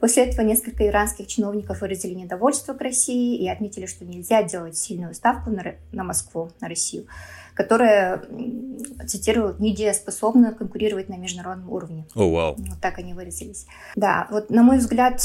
После 0.01 0.25
этого 0.25 0.45
несколько 0.45 0.85
иранских 0.85 1.29
чиновников 1.29 1.81
выразили 1.81 2.15
недовольство 2.15 2.75
к 2.75 2.81
России 2.81 3.39
и 3.39 3.49
отметили, 3.49 3.87
что 3.87 4.05
нельзя 4.05 4.43
делать 4.43 4.77
сильную 4.77 5.15
ставку 5.15 5.51
на, 5.51 5.77
на 5.93 6.03
Москву, 6.03 6.51
на 6.61 6.69
Россию 6.69 7.07
которая, 7.53 8.23
цитирую, 9.07 9.55
недееспособна 9.59 10.55
конкурировать 10.55 11.11
на 11.11 11.19
международном 11.19 11.71
уровне. 11.71 12.07
О, 12.15 12.23
oh, 12.23 12.33
вау. 12.33 12.55
Wow. 12.55 12.65
Вот 12.71 12.81
так 12.81 12.99
они 12.99 13.13
выразились. 13.13 13.67
Да, 13.97 14.29
вот 14.31 14.49
на 14.49 14.63
мой 14.63 14.79
взгляд, 14.79 15.21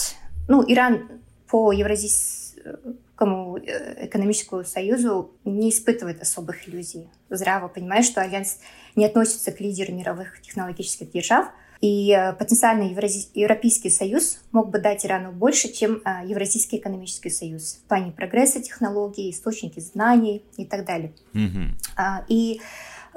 ну, 0.49 0.61
Иран 0.67 1.07
по 1.47 1.71
Евразийскому 1.71 2.95
э, 3.19 4.05
экономическому 4.05 4.63
союзу 4.63 5.31
не 5.43 5.69
испытывает 5.69 6.21
особых 6.21 6.67
иллюзий. 6.67 7.09
Зря 7.29 7.59
вы 7.59 7.69
понимаете, 7.69 8.09
что 8.09 8.21
Альянс 8.21 8.59
не 8.95 9.05
относится 9.05 9.51
к 9.51 9.59
лидерам 9.59 9.97
мировых 9.97 10.41
технологических 10.41 11.11
держав– 11.11 11.47
и 11.81 12.11
э, 12.11 12.33
потенциально 12.33 12.83
Европейский 12.83 13.89
Союз 13.89 14.39
мог 14.51 14.69
бы 14.69 14.79
дать 14.79 15.05
Ирану 15.05 15.31
больше, 15.31 15.71
чем 15.71 16.01
э, 16.05 16.25
Евразийский 16.25 16.77
экономический 16.77 17.29
союз 17.29 17.79
в 17.83 17.87
плане 17.87 18.11
прогресса 18.11 18.61
технологий, 18.61 19.29
источники 19.29 19.79
знаний 19.79 20.43
и 20.57 20.65
так 20.65 20.85
далее. 20.85 21.13
Mm-hmm. 21.33 22.25
И 22.27 22.61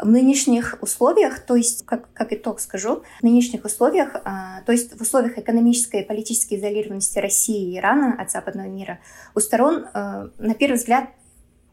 в 0.00 0.08
нынешних 0.08 0.78
условиях, 0.80 1.40
то 1.40 1.56
есть, 1.56 1.84
как, 1.84 2.12
как 2.12 2.32
итог 2.32 2.60
скажу, 2.60 3.02
в 3.20 3.22
нынешних 3.22 3.64
условиях, 3.64 4.16
а, 4.24 4.62
то 4.62 4.72
есть 4.72 4.98
в 4.98 5.02
условиях 5.02 5.38
экономической 5.38 6.02
и 6.02 6.06
политической 6.06 6.54
изолированности 6.54 7.18
России 7.18 7.72
и 7.72 7.78
Ирана 7.78 8.14
от 8.18 8.30
западного 8.30 8.66
мира, 8.66 9.00
у 9.34 9.40
сторон, 9.40 9.86
а, 9.92 10.28
на 10.38 10.54
первый 10.54 10.76
взгляд, 10.76 11.10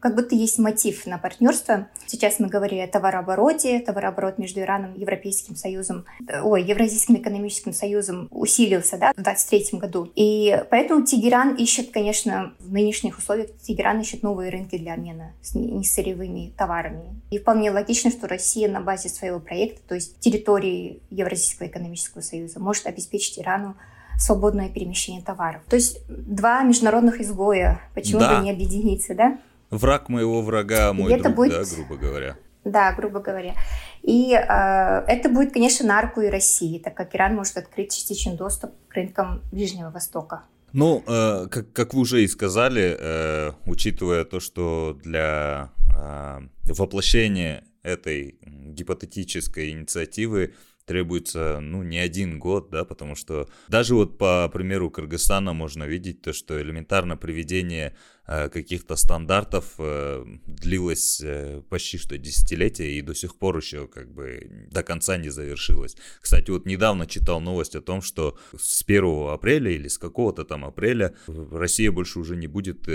как 0.00 0.14
будто 0.14 0.34
есть 0.34 0.58
мотив 0.58 1.06
на 1.06 1.18
партнерство. 1.18 1.88
Сейчас 2.06 2.38
мы 2.38 2.48
говорили 2.48 2.80
о 2.80 2.88
товарообороте, 2.88 3.80
товарооборот 3.80 4.38
между 4.38 4.60
Ираном 4.60 4.94
и 4.94 5.00
Европейским 5.00 5.56
Союзом, 5.56 6.04
ой, 6.42 6.62
Евразийским 6.62 7.16
экономическим 7.16 7.72
союзом 7.72 8.28
усилился 8.30 8.98
да, 8.98 9.12
в 9.12 9.16
2023 9.16 9.78
году. 9.78 10.10
И 10.14 10.62
поэтому 10.70 11.04
Тегеран 11.04 11.54
ищет, 11.54 11.90
конечно, 11.90 12.54
в 12.60 12.72
нынешних 12.72 13.18
условиях 13.18 13.50
Тегеран 13.62 14.00
ищет 14.00 14.22
новые 14.22 14.50
рынки 14.50 14.76
для 14.78 14.94
обмена 14.94 15.32
с 15.42 15.54
несырьевыми 15.54 16.52
товарами. 16.56 17.20
И 17.30 17.38
вполне 17.38 17.70
логично, 17.70 18.10
что 18.10 18.28
Россия 18.28 18.68
на 18.68 18.80
базе 18.80 19.08
своего 19.08 19.40
проекта, 19.40 19.80
то 19.88 19.94
есть 19.94 20.18
территории 20.20 21.02
Евразийского 21.10 21.66
экономического 21.66 22.20
союза, 22.20 22.60
может 22.60 22.86
обеспечить 22.86 23.38
Ирану 23.38 23.76
свободное 24.18 24.68
перемещение 24.68 25.22
товаров. 25.22 25.62
То 25.68 25.76
есть 25.76 26.00
два 26.08 26.62
международных 26.62 27.20
изгоя, 27.20 27.80
почему 27.94 28.20
да. 28.20 28.38
бы 28.38 28.44
не 28.44 28.50
объединиться, 28.50 29.14
да? 29.14 29.38
Враг 29.70 30.08
моего 30.08 30.42
врага, 30.42 30.92
мой 30.92 31.18
друг, 31.18 31.34
будет... 31.34 31.52
да, 31.52 31.74
грубо 31.74 31.96
говоря. 31.96 32.36
Да, 32.64 32.92
грубо 32.92 33.20
говоря. 33.20 33.54
И 34.02 34.32
э, 34.32 35.04
это 35.08 35.28
будет, 35.28 35.52
конечно, 35.52 35.86
на 35.86 35.98
арку 35.98 36.20
и 36.20 36.28
России, 36.28 36.78
так 36.78 36.94
как 36.94 37.14
Иран 37.14 37.34
может 37.34 37.56
открыть 37.56 37.92
частичный 37.94 38.36
доступ 38.36 38.72
к 38.88 38.94
рынкам 38.94 39.42
Ближнего 39.52 39.90
Востока. 39.90 40.42
Ну, 40.72 41.02
э, 41.06 41.46
как, 41.50 41.72
как 41.72 41.94
вы 41.94 42.00
уже 42.00 42.22
и 42.22 42.28
сказали, 42.28 42.96
э, 42.98 43.52
учитывая 43.66 44.24
то, 44.24 44.40
что 44.40 44.98
для 45.02 45.70
э, 45.96 46.40
воплощения 46.64 47.64
этой 47.82 48.38
гипотетической 48.42 49.70
инициативы 49.70 50.54
требуется, 50.86 51.58
ну, 51.60 51.82
не 51.82 51.98
один 51.98 52.38
год, 52.38 52.70
да, 52.70 52.84
потому 52.84 53.16
что 53.16 53.48
даже 53.68 53.94
вот 53.94 54.18
по 54.18 54.48
примеру 54.48 54.90
Кыргызстана 54.90 55.52
можно 55.52 55.84
видеть 55.84 56.22
то, 56.22 56.32
что 56.32 56.60
элементарно 56.60 57.16
приведение 57.16 57.96
э, 58.26 58.48
каких-то 58.48 58.94
стандартов 58.96 59.74
э, 59.78 60.24
длилось 60.46 61.20
э, 61.22 61.62
почти 61.68 61.98
что 61.98 62.16
десятилетия 62.16 62.92
и 62.92 63.02
до 63.02 63.14
сих 63.14 63.36
пор 63.36 63.58
еще 63.58 63.88
как 63.88 64.12
бы 64.12 64.68
до 64.70 64.84
конца 64.84 65.16
не 65.16 65.28
завершилось. 65.28 65.96
Кстати, 66.20 66.50
вот 66.50 66.66
недавно 66.66 67.06
читал 67.06 67.40
новость 67.40 67.74
о 67.74 67.82
том, 67.82 68.00
что 68.00 68.38
с 68.56 68.82
1 68.82 69.28
апреля 69.30 69.72
или 69.72 69.88
с 69.88 69.98
какого-то 69.98 70.44
там 70.44 70.64
апреля 70.64 71.14
Россия 71.26 71.90
больше 71.90 72.20
уже 72.20 72.36
не 72.36 72.46
будет 72.46 72.88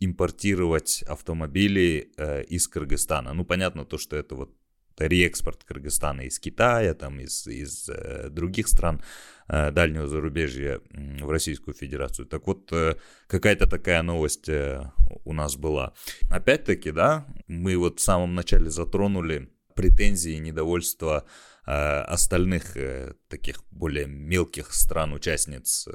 импортировать 0.00 1.02
автомобили 1.02 2.10
из 2.48 2.66
Кыргызстана. 2.68 3.34
Ну, 3.34 3.44
понятно 3.44 3.84
то, 3.84 3.98
что 3.98 4.16
это 4.16 4.34
вот 4.34 4.54
реэкспорт 5.00 5.64
Кыргызстана 5.64 6.22
из 6.22 6.38
Китая, 6.38 6.94
там, 6.94 7.20
из, 7.20 7.46
из 7.46 7.88
э, 7.88 8.28
других 8.30 8.68
стран 8.68 9.00
э, 9.48 9.70
дальнего 9.70 10.06
зарубежья 10.06 10.80
в 10.90 11.30
Российскую 11.30 11.74
Федерацию. 11.74 12.26
Так 12.26 12.46
вот, 12.46 12.72
э, 12.72 12.96
какая-то 13.26 13.66
такая 13.66 14.02
новость 14.02 14.48
у 15.24 15.32
нас 15.32 15.56
была. 15.56 15.94
Опять-таки, 16.30 16.90
да, 16.90 17.26
мы 17.46 17.76
вот 17.76 18.00
в 18.00 18.02
самом 18.02 18.34
начале 18.34 18.70
затронули 18.70 19.50
претензии 19.74 20.32
и 20.32 20.40
недовольство 20.40 21.24
остальных 21.64 22.76
таких 23.28 23.62
более 23.70 24.06
мелких 24.06 24.72
стран-участниц 24.72 25.86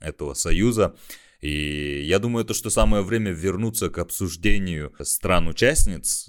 этого 0.00 0.34
союза. 0.34 0.96
И 1.40 2.02
я 2.04 2.18
думаю, 2.18 2.44
то, 2.44 2.54
что 2.54 2.70
самое 2.70 3.04
время 3.04 3.30
вернуться 3.30 3.88
к 3.88 3.98
обсуждению 3.98 4.92
стран-участниц 5.00 6.28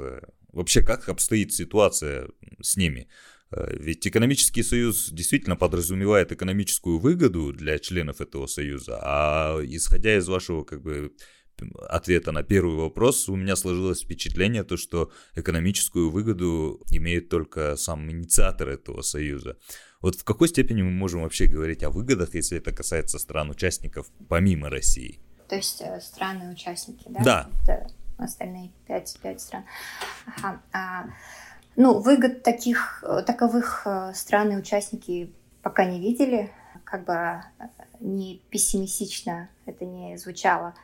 Вообще, 0.53 0.81
как 0.81 1.09
обстоит 1.09 1.53
ситуация 1.53 2.29
с 2.61 2.77
ними? 2.77 3.07
Э, 3.51 3.75
ведь 3.75 4.07
экономический 4.07 4.63
союз 4.63 5.09
действительно 5.09 5.55
подразумевает 5.55 6.31
экономическую 6.31 6.99
выгоду 6.99 7.51
для 7.51 7.79
членов 7.79 8.21
этого 8.21 8.47
союза, 8.47 8.99
а 9.01 9.59
исходя 9.63 10.15
из 10.15 10.27
вашего 10.27 10.63
как 10.63 10.81
бы 10.81 11.11
ответа 11.87 12.31
на 12.31 12.43
первый 12.43 12.75
вопрос, 12.75 13.29
у 13.29 13.35
меня 13.35 13.55
сложилось 13.55 14.03
впечатление, 14.03 14.63
то, 14.63 14.77
что 14.77 15.11
экономическую 15.35 16.09
выгоду 16.09 16.81
имеет 16.91 17.29
только 17.29 17.75
сам 17.75 18.09
инициатор 18.09 18.69
этого 18.69 19.01
союза. 19.01 19.57
Вот 20.01 20.15
в 20.15 20.23
какой 20.23 20.49
степени 20.49 20.81
мы 20.81 20.91
можем 20.91 21.21
вообще 21.21 21.45
говорить 21.45 21.83
о 21.83 21.89
выгодах, 21.89 22.35
если 22.35 22.57
это 22.57 22.71
касается 22.71 23.19
стран-участников 23.19 24.07
помимо 24.29 24.69
России? 24.69 25.19
То 25.47 25.55
есть 25.55 25.81
э, 25.81 26.01
страны-участники, 26.01 27.05
да? 27.09 27.23
Да. 27.23 27.49
Это 27.63 27.93
остальные 28.17 28.71
пять, 28.87 29.17
пять 29.21 29.41
стран. 29.41 29.65
Ага. 30.37 30.61
А, 30.71 31.05
Ну, 31.75 31.99
выгод 31.99 32.43
таких, 32.43 33.03
таковых 33.25 33.87
стран 34.13 34.51
и 34.51 34.55
участники 34.57 35.33
пока 35.63 35.85
не 35.85 35.99
видели. 35.99 36.51
Как 36.83 37.05
бы 37.05 37.41
не 37.99 38.41
пессимистично 38.49 39.49
это 39.65 39.85
не 39.85 40.17
звучало. 40.17 40.75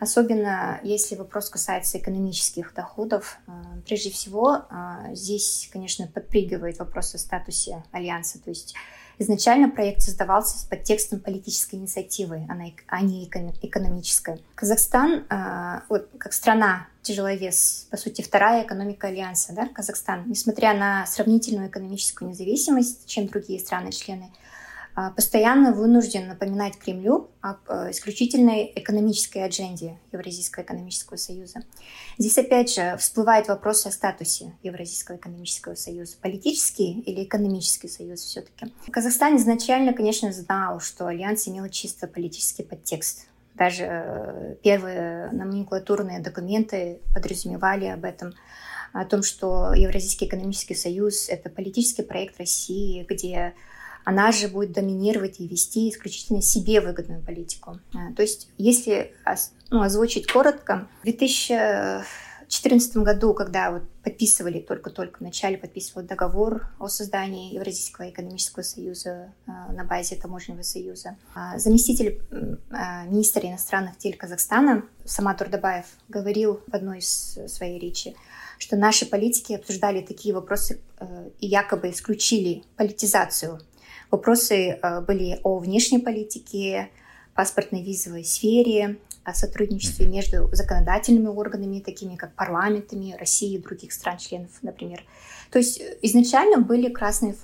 Особенно 0.00 0.78
если 0.84 1.16
вопрос 1.16 1.50
касается 1.50 1.98
экономических 1.98 2.72
доходов. 2.72 3.38
Э, 3.48 3.52
прежде 3.84 4.10
всего, 4.10 4.62
э, 4.70 5.14
здесь, 5.14 5.68
конечно, 5.72 6.06
подпрыгивает 6.06 6.78
вопрос 6.78 7.14
о 7.14 7.18
статусе 7.18 7.82
альянса. 7.90 8.40
То 8.40 8.50
есть 8.50 8.76
изначально 9.18 9.68
проект 9.68 10.02
создавался 10.02 10.58
с 10.58 10.64
подтекстом 10.64 11.20
политической 11.20 11.76
инициативы, 11.76 12.46
а 12.86 13.00
не 13.02 13.24
экономической. 13.26 14.42
Казахстан, 14.54 15.24
э, 15.28 15.80
вот, 15.88 16.08
как 16.18 16.32
страна 16.32 16.86
тяжеловес, 17.02 17.86
по 17.90 17.96
сути, 17.96 18.22
вторая 18.22 18.64
экономика 18.64 19.08
альянса, 19.08 19.52
да, 19.54 19.68
Казахстан, 19.68 20.24
несмотря 20.26 20.74
на 20.74 21.06
сравнительную 21.06 21.68
экономическую 21.68 22.30
независимость, 22.30 23.06
чем 23.06 23.26
другие 23.26 23.60
страны-члены, 23.60 24.24
а, 24.24 24.57
постоянно 25.14 25.72
вынужден 25.72 26.28
напоминать 26.28 26.76
Кремлю 26.76 27.30
об 27.40 27.58
э, 27.68 27.90
исключительной 27.92 28.72
экономической 28.74 29.44
адженде 29.44 29.98
Евразийского 30.12 30.64
экономического 30.64 31.16
союза. 31.16 31.60
Здесь 32.18 32.36
опять 32.36 32.74
же 32.74 32.96
всплывает 32.98 33.48
вопрос 33.48 33.86
о 33.86 33.92
статусе 33.92 34.52
Евразийского 34.62 35.16
экономического 35.16 35.74
союза. 35.74 36.16
Политический 36.20 37.00
или 37.00 37.22
экономический 37.22 37.88
союз 37.88 38.20
все-таки. 38.20 38.72
Казахстан 38.90 39.36
изначально, 39.36 39.92
конечно, 39.92 40.32
знал, 40.32 40.80
что 40.80 41.06
альянс 41.06 41.46
имел 41.46 41.68
чисто 41.68 42.08
политический 42.08 42.64
подтекст. 42.64 43.28
Даже 43.54 43.84
э, 43.84 44.56
первые 44.62 45.30
номенклатурные 45.30 46.20
документы 46.20 47.00
подразумевали 47.14 47.86
об 47.86 48.04
этом 48.04 48.32
о 48.92 49.04
том, 49.04 49.22
что 49.22 49.74
Евразийский 49.74 50.26
экономический 50.26 50.74
союз— 50.74 51.28
это 51.30 51.50
политический 51.50 52.02
проект 52.02 52.38
России, 52.38 53.04
где 53.08 53.54
она 54.08 54.32
же 54.32 54.48
будет 54.48 54.72
доминировать 54.72 55.38
и 55.38 55.46
вести 55.46 55.90
исключительно 55.90 56.40
себе 56.40 56.80
выгодную 56.80 57.20
политику. 57.22 57.78
А, 57.92 58.10
то 58.14 58.22
есть, 58.22 58.48
если 58.56 59.12
ну, 59.68 59.82
озвучить 59.82 60.32
коротко, 60.32 60.88
в 61.00 61.04
2014 61.04 62.96
году, 62.96 63.34
когда 63.34 63.70
вот 63.70 63.82
подписывали 64.02 64.60
только-только 64.60 65.18
в 65.18 65.20
начале 65.20 65.58
подписывал 65.58 66.06
договор 66.06 66.68
о 66.78 66.88
создании 66.88 67.52
Евразийского 67.52 68.08
экономического 68.08 68.62
союза 68.62 69.34
а, 69.46 69.70
на 69.74 69.84
базе 69.84 70.16
таможенного 70.16 70.62
союза, 70.62 71.18
а, 71.34 71.58
заместитель 71.58 72.22
министра 73.10 73.46
иностранных 73.46 73.98
дел 73.98 74.14
Казахстана 74.16 74.84
Самат 75.04 75.42
Урдабаев 75.42 75.84
говорил 76.08 76.62
в 76.66 76.74
одной 76.74 77.00
из 77.00 77.38
своей 77.46 77.78
речи, 77.78 78.16
что 78.58 78.76
наши 78.76 79.04
политики 79.04 79.52
обсуждали 79.52 80.00
такие 80.00 80.34
вопросы 80.34 80.80
э, 80.98 81.28
и 81.40 81.46
якобы 81.46 81.90
исключили 81.90 82.64
политизацию 82.76 83.60
Вопросы 84.10 84.78
э, 84.82 85.00
были 85.00 85.38
о 85.42 85.58
внешней 85.58 85.98
политике, 85.98 86.90
паспортной 87.34 87.82
визовой 87.82 88.24
сфере, 88.24 88.98
о 89.22 89.34
сотрудничестве 89.34 90.06
между 90.06 90.48
законодательными 90.52 91.28
органами, 91.28 91.80
такими 91.80 92.16
как 92.16 92.34
парламентами 92.34 93.14
России 93.18 93.54
и 93.54 93.58
других 93.58 93.92
стран-членов, 93.92 94.50
например. 94.62 95.04
То 95.50 95.58
есть 95.58 95.80
э, 95.80 95.98
изначально 96.02 96.58
были 96.58 96.88
красные 96.90 97.34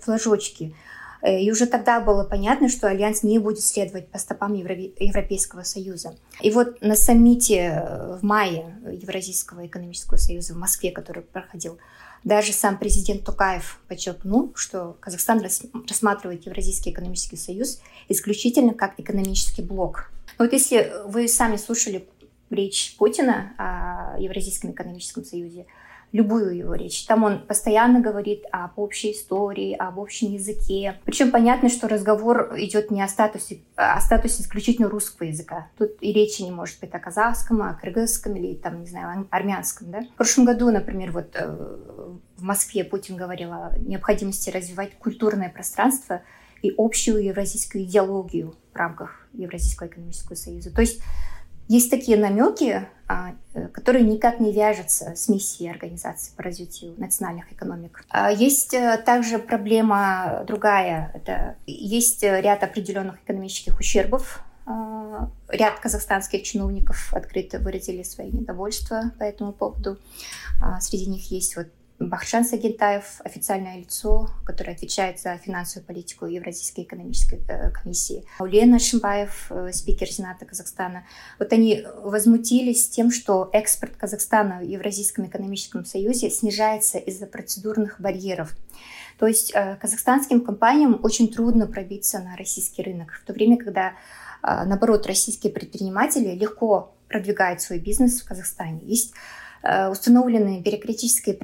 флажочки. 0.00 0.74
Э, 1.22 1.40
и 1.40 1.50
уже 1.50 1.66
тогда 1.66 2.00
было 2.00 2.24
понятно, 2.24 2.68
что 2.68 2.88
Альянс 2.88 3.22
не 3.22 3.38
будет 3.38 3.62
следовать 3.62 4.08
по 4.08 4.18
стопам 4.18 4.54
Европейского 4.54 5.62
Союза. 5.62 6.16
И 6.40 6.50
вот 6.50 6.80
на 6.80 6.96
саммите 6.96 7.86
в 8.20 8.24
мае 8.24 8.76
Евразийского 8.90 9.66
экономического 9.66 10.16
союза 10.16 10.54
в 10.54 10.56
Москве, 10.56 10.90
который 10.90 11.22
проходил 11.22 11.78
даже 12.24 12.52
сам 12.52 12.78
президент 12.78 13.24
Токаев 13.24 13.80
подчеркнул, 13.88 14.52
что 14.54 14.96
Казахстан 15.00 15.42
рассматривает 15.88 16.44
Евразийский 16.46 16.90
экономический 16.90 17.36
союз 17.36 17.80
исключительно 18.08 18.74
как 18.74 18.94
экономический 18.98 19.62
блок. 19.62 20.10
Вот 20.38 20.52
если 20.52 20.92
вы 21.06 21.28
сами 21.28 21.56
слушали 21.56 22.06
речь 22.50 22.96
Путина 22.98 23.52
о 23.56 24.20
Евразийском 24.20 24.72
экономическом 24.72 25.24
союзе, 25.24 25.66
любую 26.12 26.56
его 26.56 26.74
речь. 26.74 27.06
Там 27.06 27.24
он 27.24 27.40
постоянно 27.46 28.00
говорит 28.00 28.44
об 28.50 28.78
общей 28.78 29.12
истории, 29.12 29.74
об 29.74 30.00
общем 30.00 30.32
языке. 30.32 30.98
Причем 31.04 31.30
понятно, 31.30 31.68
что 31.68 31.88
разговор 31.88 32.52
идет 32.56 32.90
не 32.90 33.02
о 33.02 33.08
статусе, 33.08 33.60
о 33.76 34.00
статусе 34.00 34.42
исключительно 34.42 34.88
русского 34.88 35.26
языка. 35.26 35.68
Тут 35.78 35.90
и 36.00 36.12
речи 36.12 36.42
не 36.42 36.50
может 36.50 36.80
быть 36.80 36.92
о 36.92 36.98
казахском, 36.98 37.62
о 37.62 37.74
кыргызском 37.74 38.34
или, 38.36 38.54
там, 38.54 38.80
не 38.80 38.86
знаю, 38.86 39.28
армянском. 39.30 39.90
Да? 39.90 40.00
В 40.00 40.16
прошлом 40.16 40.46
году, 40.46 40.70
например, 40.70 41.12
вот 41.12 41.30
э, 41.34 42.16
в 42.36 42.42
Москве 42.42 42.84
Путин 42.84 43.16
говорил 43.16 43.52
о 43.52 43.72
необходимости 43.78 44.50
развивать 44.50 44.98
культурное 44.98 45.48
пространство 45.48 46.22
и 46.62 46.74
общую 46.76 47.22
евразийскую 47.24 47.84
идеологию 47.84 48.54
в 48.72 48.76
рамках 48.76 49.28
Евразийского 49.32 49.86
экономического 49.86 50.36
союза. 50.36 50.74
То 50.74 50.80
есть 50.80 51.00
есть 51.70 51.88
такие 51.88 52.18
намеки, 52.18 52.84
а, 53.06 53.36
э, 53.54 53.68
которые 53.68 54.04
никак 54.04 54.40
не 54.40 54.50
вяжутся 54.52 55.14
с 55.14 55.28
миссией 55.28 55.70
Организации 55.70 56.32
по 56.36 56.42
развитию 56.42 56.94
национальных 56.96 57.52
экономик. 57.52 58.04
А 58.08 58.32
есть 58.32 58.74
э, 58.74 59.00
также 59.06 59.38
проблема 59.38 60.42
другая. 60.48 61.12
Это 61.14 61.56
есть 61.68 62.24
ряд 62.24 62.64
определенных 62.64 63.22
экономических 63.22 63.78
ущербов. 63.78 64.42
А, 64.66 65.30
ряд 65.48 65.78
казахстанских 65.78 66.42
чиновников 66.42 67.14
открыто 67.14 67.60
выразили 67.60 68.02
свои 68.02 68.32
недовольства 68.32 69.12
по 69.20 69.22
этому 69.22 69.52
поводу. 69.52 69.98
Среди 70.80 71.06
них 71.06 71.30
есть 71.30 71.56
вот 71.56 71.68
Бахшан 72.00 72.46
Сагентаев, 72.46 73.20
официальное 73.24 73.76
лицо, 73.76 74.30
которое 74.46 74.72
отвечает 74.72 75.20
за 75.20 75.36
финансовую 75.36 75.86
политику 75.86 76.24
Евразийской 76.24 76.84
экономической 76.84 77.42
э, 77.46 77.70
комиссии. 77.70 78.24
Улена 78.38 78.78
Шимбаев, 78.78 79.48
э, 79.50 79.70
спикер 79.72 80.08
Сената 80.10 80.46
Казахстана. 80.46 81.04
Вот 81.38 81.52
они 81.52 81.84
возмутились 82.02 82.88
тем, 82.88 83.10
что 83.10 83.50
экспорт 83.52 83.96
Казахстана 83.96 84.60
в 84.60 84.62
Евразийском 84.62 85.26
экономическом 85.26 85.84
союзе 85.84 86.30
снижается 86.30 86.96
из-за 86.96 87.26
процедурных 87.26 88.00
барьеров. 88.00 88.56
То 89.18 89.26
есть 89.26 89.52
э, 89.54 89.76
казахстанским 89.76 90.40
компаниям 90.40 90.98
очень 91.02 91.30
трудно 91.30 91.66
пробиться 91.66 92.18
на 92.20 92.34
российский 92.34 92.82
рынок, 92.82 93.12
в 93.22 93.26
то 93.26 93.34
время, 93.34 93.58
когда, 93.58 93.92
наоборот, 94.42 95.06
российские 95.06 95.52
предприниматели 95.52 96.34
легко 96.34 96.94
продвигают 97.08 97.60
свой 97.60 97.78
бизнес 97.78 98.22
в 98.22 98.24
Казахстане. 98.26 98.80
Есть 98.84 99.12
установленные 99.62 100.62
бюрократические 100.62 101.36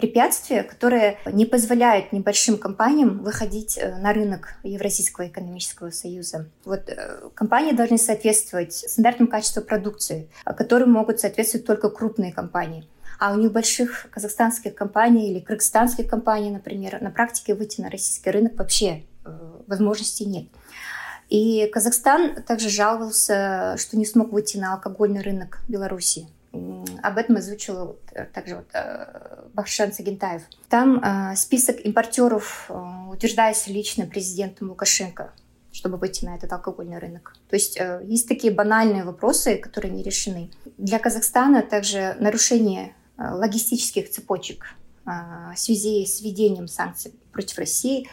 препятствия, 0.00 0.62
которые 0.62 1.18
не 1.26 1.44
позволяют 1.44 2.12
небольшим 2.12 2.58
компаниям 2.58 3.22
выходить 3.22 3.78
э, 3.78 3.96
на 3.98 4.12
рынок 4.12 4.54
Евразийского 4.62 5.28
экономического 5.28 5.90
союза. 5.90 6.48
Вот 6.64 6.88
э, 6.88 7.28
компании 7.34 7.72
должны 7.72 7.98
соответствовать 7.98 8.72
стандартам 8.72 9.26
качества 9.26 9.60
продукции, 9.60 10.28
которым 10.44 10.92
могут 10.92 11.20
соответствовать 11.20 11.66
только 11.66 11.90
крупные 11.90 12.32
компании. 12.32 12.88
А 13.18 13.34
у 13.34 13.36
небольших 13.36 14.06
казахстанских 14.10 14.74
компаний 14.74 15.30
или 15.30 15.40
кыргызстанских 15.40 16.08
компаний, 16.08 16.50
например, 16.50 17.02
на 17.02 17.10
практике 17.10 17.54
выйти 17.54 17.82
на 17.82 17.90
российский 17.90 18.30
рынок 18.30 18.54
вообще 18.56 19.04
э, 19.24 19.30
возможностей 19.66 20.24
нет. 20.24 20.46
И 21.28 21.70
Казахстан 21.72 22.42
также 22.42 22.68
жаловался, 22.70 23.76
что 23.78 23.96
не 23.96 24.04
смог 24.04 24.32
выйти 24.32 24.56
на 24.56 24.74
алкогольный 24.74 25.20
рынок 25.20 25.60
Беларуси 25.68 26.26
об 26.52 27.16
этом 27.16 27.36
озвучил 27.36 27.98
э, 28.12 28.24
также 28.26 28.56
вот, 28.56 28.66
э, 28.72 29.44
Бахшан 29.54 29.92
Сагентаев. 29.92 30.42
Там 30.68 31.00
э, 31.02 31.36
список 31.36 31.84
импортеров 31.84 32.66
э, 32.68 32.74
утверждается 33.10 33.70
лично 33.70 34.06
президентом 34.06 34.70
Лукашенко, 34.70 35.32
чтобы 35.72 35.96
выйти 35.96 36.24
на 36.24 36.34
этот 36.34 36.52
алкогольный 36.52 36.98
рынок. 36.98 37.36
То 37.48 37.56
есть 37.56 37.78
э, 37.78 38.00
есть 38.04 38.26
такие 38.26 38.52
банальные 38.52 39.04
вопросы, 39.04 39.56
которые 39.56 39.92
не 39.92 40.02
решены. 40.02 40.50
Для 40.76 40.98
Казахстана 40.98 41.62
также 41.62 42.16
нарушение 42.18 42.94
э, 43.16 43.30
логистических 43.30 44.10
цепочек 44.10 44.64
э, 45.06 45.10
в 45.54 45.58
связи 45.58 46.04
с 46.04 46.20
введением 46.20 46.66
санкций 46.66 47.14
против 47.32 47.58
России 47.58 48.08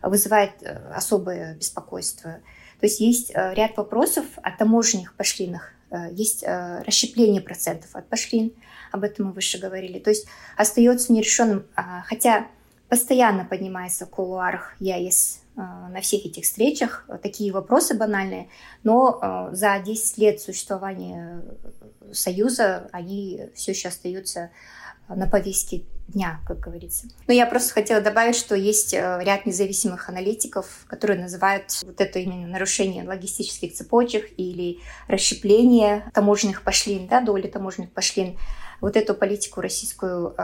вызывает 0.00 0.62
э, 0.62 0.92
особое 0.94 1.56
беспокойство. 1.56 2.38
То 2.78 2.86
есть 2.86 3.00
есть 3.00 3.32
э, 3.34 3.52
ряд 3.54 3.76
вопросов 3.76 4.24
о 4.36 4.52
таможенных 4.52 5.14
пошлинах 5.16 5.72
есть 6.12 6.42
э, 6.42 6.82
расщепление 6.82 7.40
процентов 7.40 7.94
от 7.94 8.08
пошлин, 8.08 8.52
об 8.92 9.04
этом 9.04 9.26
мы 9.26 9.32
выше 9.32 9.58
говорили. 9.58 9.98
То 9.98 10.10
есть 10.10 10.26
остается 10.56 11.12
нерешенным, 11.12 11.66
а, 11.76 12.02
хотя 12.02 12.48
постоянно 12.88 13.44
поднимается 13.44 14.06
в 14.06 14.10
кулуарах 14.10 14.74
ЯИС 14.80 15.42
э, 15.56 15.60
на 15.60 16.00
всех 16.00 16.26
этих 16.26 16.44
встречах 16.44 17.08
такие 17.22 17.52
вопросы 17.52 17.94
банальные, 17.94 18.48
но 18.82 19.50
за 19.52 19.78
10 19.78 20.18
лет 20.18 20.40
существования 20.40 21.42
Союза 22.12 22.88
они 22.92 23.48
все 23.54 23.72
еще 23.72 23.88
остаются 23.88 24.50
на 25.14 25.26
повестке 25.26 25.82
дня, 26.08 26.40
как 26.46 26.60
говорится. 26.60 27.06
Но 27.26 27.34
я 27.34 27.46
просто 27.46 27.72
хотела 27.72 28.00
добавить, 28.00 28.36
что 28.36 28.54
есть 28.54 28.94
э, 28.94 29.20
ряд 29.22 29.46
независимых 29.46 30.08
аналитиков, 30.08 30.84
которые 30.86 31.20
называют 31.20 31.80
вот 31.82 32.00
это 32.00 32.18
именно 32.18 32.48
нарушение 32.48 33.06
логистических 33.06 33.72
цепочек 33.72 34.28
или 34.36 34.78
расщепление 35.06 36.10
таможенных 36.14 36.62
пошлин, 36.62 37.06
да, 37.06 37.20
доли 37.20 37.46
таможенных 37.46 37.92
пошлин 37.92 38.36
вот 38.80 38.96
эту 38.96 39.14
политику 39.14 39.60
российскую 39.60 40.34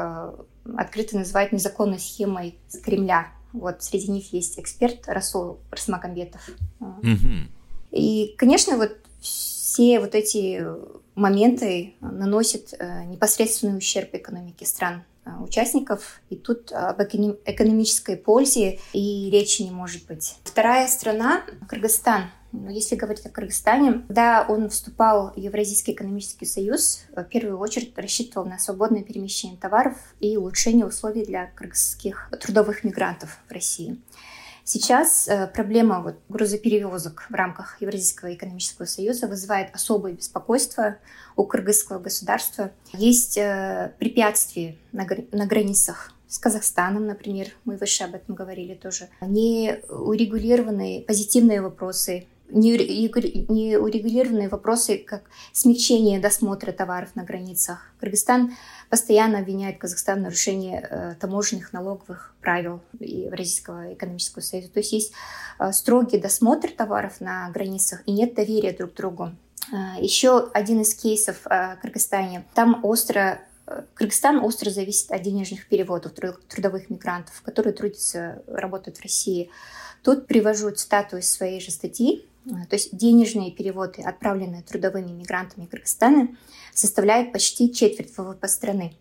открыто 0.76 1.16
называют 1.16 1.52
незаконной 1.52 1.98
схемой 1.98 2.58
Кремля. 2.84 3.28
Вот 3.52 3.82
среди 3.82 4.10
них 4.10 4.32
есть 4.32 4.58
эксперт 4.58 5.06
Расул 5.06 5.60
Расмагамбетов. 5.70 6.46
Угу. 6.80 7.48
И, 7.92 8.34
конечно, 8.36 8.76
вот 8.76 8.98
все 9.76 10.00
вот 10.00 10.14
эти 10.14 10.64
моменты 11.14 11.94
наносят 12.00 12.72
непосредственный 13.06 13.78
ущерб 13.78 14.14
экономике 14.14 14.64
стран 14.64 15.04
Э, 15.26 15.42
участников, 15.42 16.20
и 16.30 16.36
тут 16.36 16.70
об 16.72 17.02
экономической 17.02 18.16
пользе 18.16 18.78
и 18.92 19.28
речи 19.30 19.62
не 19.62 19.72
может 19.72 20.06
быть. 20.06 20.36
Вторая 20.44 20.86
страна— 20.86 21.42
Кыргызстан. 21.68 22.30
Но 22.52 22.70
если 22.70 22.94
говорить 22.94 23.26
о 23.26 23.28
Кыргызстане, 23.28 24.04
когда 24.06 24.46
он 24.48 24.70
вступал 24.70 25.32
в 25.32 25.36
Евразийский 25.36 25.92
экономический 25.92 26.46
союз, 26.46 27.02
в 27.14 27.24
первую 27.24 27.58
очередь 27.58 27.98
рассчитывал 27.98 28.46
на 28.46 28.58
свободное 28.58 29.02
перемещение 29.02 29.58
товаров 29.58 29.96
и 30.20 30.36
улучшение 30.36 30.86
условий 30.86 31.24
для 31.24 31.46
кыргызских 31.46 32.30
трудовых 32.40 32.84
мигрантов 32.84 33.40
в 33.48 33.52
России. 33.52 34.00
Сейчас 34.68 35.28
э, 35.28 35.46
проблема 35.46 36.00
вот 36.00 36.16
грузоперевозок 36.28 37.28
в 37.30 37.34
рамках 37.34 37.80
Евразийского 37.80 38.34
экономического 38.34 38.84
союза 38.84 39.28
вызывает 39.28 39.72
особое 39.72 40.12
беспокойство 40.12 40.96
у 41.36 41.44
кыргызского 41.44 42.00
государства. 42.00 42.72
Есть 42.92 43.38
э, 43.38 43.92
препятствия 44.00 44.76
на, 44.90 45.06
на 45.30 45.46
границах 45.46 46.10
с 46.26 46.40
Казахстаном, 46.40 47.06
например, 47.06 47.46
мы 47.64 47.76
выше 47.76 48.02
об 48.02 48.16
этом 48.16 48.34
говорили 48.34 48.74
тоже, 48.74 49.08
не 49.20 49.82
урегулированные 49.88 51.02
позитивные 51.02 51.62
вопросы 51.62 52.26
неурегулированные 52.48 54.48
вопросы, 54.48 54.98
как 54.98 55.24
смягчение 55.52 56.20
досмотра 56.20 56.72
товаров 56.72 57.10
на 57.14 57.24
границах. 57.24 57.92
Кыргызстан 58.00 58.56
постоянно 58.88 59.40
обвиняет 59.40 59.78
Казахстан 59.78 60.20
в 60.20 60.22
нарушении 60.22 60.80
э, 60.80 61.14
таможенных 61.20 61.72
налоговых 61.72 62.34
правил 62.40 62.80
Евразийского 63.00 63.94
экономического 63.94 64.42
союза. 64.42 64.70
То 64.70 64.80
есть 64.80 64.92
есть 64.92 65.12
э, 65.58 65.72
строгий 65.72 66.18
досмотр 66.18 66.70
товаров 66.70 67.20
на 67.20 67.50
границах 67.50 68.02
и 68.06 68.12
нет 68.12 68.34
доверия 68.34 68.72
друг 68.72 68.92
к 68.92 68.96
другу. 68.96 69.32
Э, 69.72 70.00
еще 70.00 70.48
один 70.52 70.82
из 70.82 70.94
кейсов 70.94 71.38
в 71.44 71.78
Кыргызстане. 71.82 72.44
Там 72.54 72.84
остро 72.84 73.40
Кыргызстан 73.94 74.44
остро 74.44 74.70
зависит 74.70 75.10
от 75.10 75.22
денежных 75.22 75.66
переводов 75.66 76.12
трудовых 76.12 76.88
мигрантов, 76.88 77.42
которые 77.42 77.72
трудятся, 77.72 78.40
работают 78.46 78.98
в 78.98 79.02
России. 79.02 79.50
Тут 80.02 80.28
привожу 80.28 80.70
цитату 80.70 81.16
из 81.16 81.28
своей 81.28 81.60
же 81.60 81.72
статьи. 81.72 82.28
То 82.46 82.76
есть 82.76 82.96
денежные 82.96 83.50
переводы, 83.50 84.02
отправленные 84.02 84.62
трудовыми 84.62 85.10
мигрантами 85.10 85.66
Кыргызстана, 85.66 86.28
составляют 86.72 87.32
почти 87.32 87.72
четверть 87.72 88.16
ВВП 88.16 88.46
страны. 88.48 88.94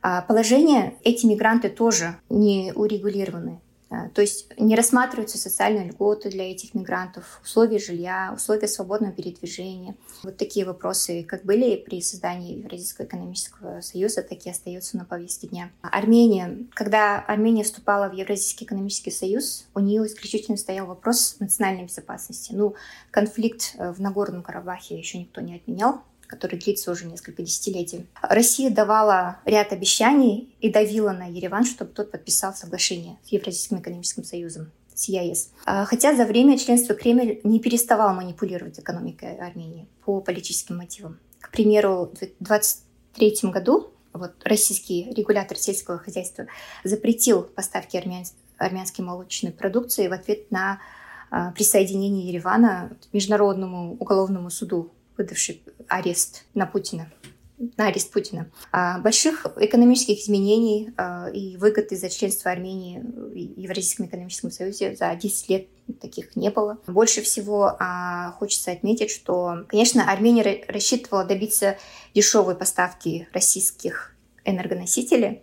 А 0.00 0.22
положение 0.22 0.96
эти 1.04 1.26
мигранты 1.26 1.68
тоже 1.68 2.16
не 2.28 2.72
урегулированы. 2.74 3.60
А, 3.92 4.08
то 4.08 4.22
есть 4.22 4.48
не 4.58 4.74
рассматриваются 4.74 5.36
социальные 5.36 5.88
льготы 5.88 6.30
для 6.30 6.50
этих 6.50 6.72
мигрантов, 6.72 7.40
условия 7.44 7.78
жилья, 7.78 8.32
условия 8.34 8.66
свободного 8.66 9.12
передвижения. 9.12 9.94
Вот 10.22 10.38
такие 10.38 10.64
вопросы, 10.64 11.24
как 11.24 11.44
были 11.44 11.76
при 11.76 12.00
создании 12.00 12.56
Евразийского 12.56 13.04
экономического 13.04 13.82
союза, 13.82 14.22
так 14.22 14.46
и 14.46 14.50
остаются 14.50 14.96
на 14.96 15.04
повестке 15.04 15.48
дня. 15.48 15.70
Армения. 15.82 16.66
Когда 16.72 17.20
Армения 17.20 17.64
вступала 17.64 18.08
в 18.08 18.14
Евразийский 18.14 18.64
экономический 18.64 19.10
союз, 19.10 19.66
у 19.74 19.80
нее 19.80 20.06
исключительно 20.06 20.56
стоял 20.56 20.86
вопрос 20.86 21.36
национальной 21.38 21.84
безопасности. 21.84 22.52
Ну, 22.54 22.74
конфликт 23.10 23.74
э, 23.76 23.92
в 23.92 24.00
Нагорном 24.00 24.42
Карабахе 24.42 24.96
еще 24.96 25.18
никто 25.18 25.42
не 25.42 25.56
отменял, 25.56 26.02
который 26.32 26.58
длится 26.58 26.90
уже 26.90 27.04
несколько 27.04 27.42
десятилетий. 27.42 28.06
Россия 28.22 28.70
давала 28.70 29.36
ряд 29.44 29.70
обещаний 29.70 30.56
и 30.62 30.70
давила 30.70 31.12
на 31.12 31.26
Ереван, 31.26 31.66
чтобы 31.66 31.90
тот 31.92 32.10
подписал 32.10 32.54
соглашение 32.54 33.18
с 33.22 33.28
Евразийским 33.28 33.80
экономическим 33.80 34.24
союзом 34.24 34.70
с 34.94 35.10
ЕАЭС. 35.10 35.50
А, 35.66 35.84
хотя 35.84 36.16
за 36.16 36.24
время 36.24 36.58
членства 36.58 36.94
Кремль 36.94 37.40
не 37.44 37.60
переставал 37.60 38.14
манипулировать 38.14 38.80
экономикой 38.80 39.36
Армении 39.36 39.86
по 40.06 40.22
политическим 40.22 40.78
мотивам. 40.78 41.18
К 41.38 41.50
примеру, 41.50 42.10
в 42.14 42.18
2023 42.18 43.50
году 43.50 43.92
вот, 44.14 44.32
российский 44.44 45.12
регулятор 45.12 45.58
сельского 45.58 45.98
хозяйства 45.98 46.46
запретил 46.82 47.42
поставки 47.42 47.98
армян, 47.98 48.24
армянской 48.56 49.04
молочной 49.04 49.52
продукции 49.52 50.08
в 50.08 50.14
ответ 50.14 50.50
на 50.50 50.80
а, 51.30 51.50
присоединение 51.52 52.28
Еревана 52.28 52.96
к 53.02 53.12
Международному 53.12 53.96
уголовному 53.98 54.48
суду 54.48 54.92
выдавший 55.16 55.62
арест 55.88 56.44
на 56.54 56.66
Путина 56.66 57.10
на 57.76 57.88
арест 57.88 58.10
Путина. 58.10 58.50
А 58.72 58.98
больших 58.98 59.46
экономических 59.56 60.18
изменений 60.20 60.90
а, 60.96 61.28
и 61.32 61.56
выгод 61.56 61.92
из-за 61.92 62.10
членства 62.10 62.50
Армении 62.50 63.00
в 63.00 63.34
Евразийском 63.34 64.06
экономическом 64.06 64.50
союзе 64.50 64.96
за 64.96 65.14
10 65.14 65.48
лет 65.48 65.68
таких 66.00 66.34
не 66.36 66.50
было. 66.50 66.78
Больше 66.86 67.22
всего 67.22 67.76
а, 67.78 68.32
хочется 68.32 68.72
отметить, 68.72 69.10
что, 69.10 69.64
конечно, 69.68 70.10
Армения 70.10 70.64
рассчитывала 70.66 71.24
добиться 71.24 71.78
дешевой 72.14 72.56
поставки 72.56 73.28
российских 73.32 74.14
энергоносителей, 74.44 75.42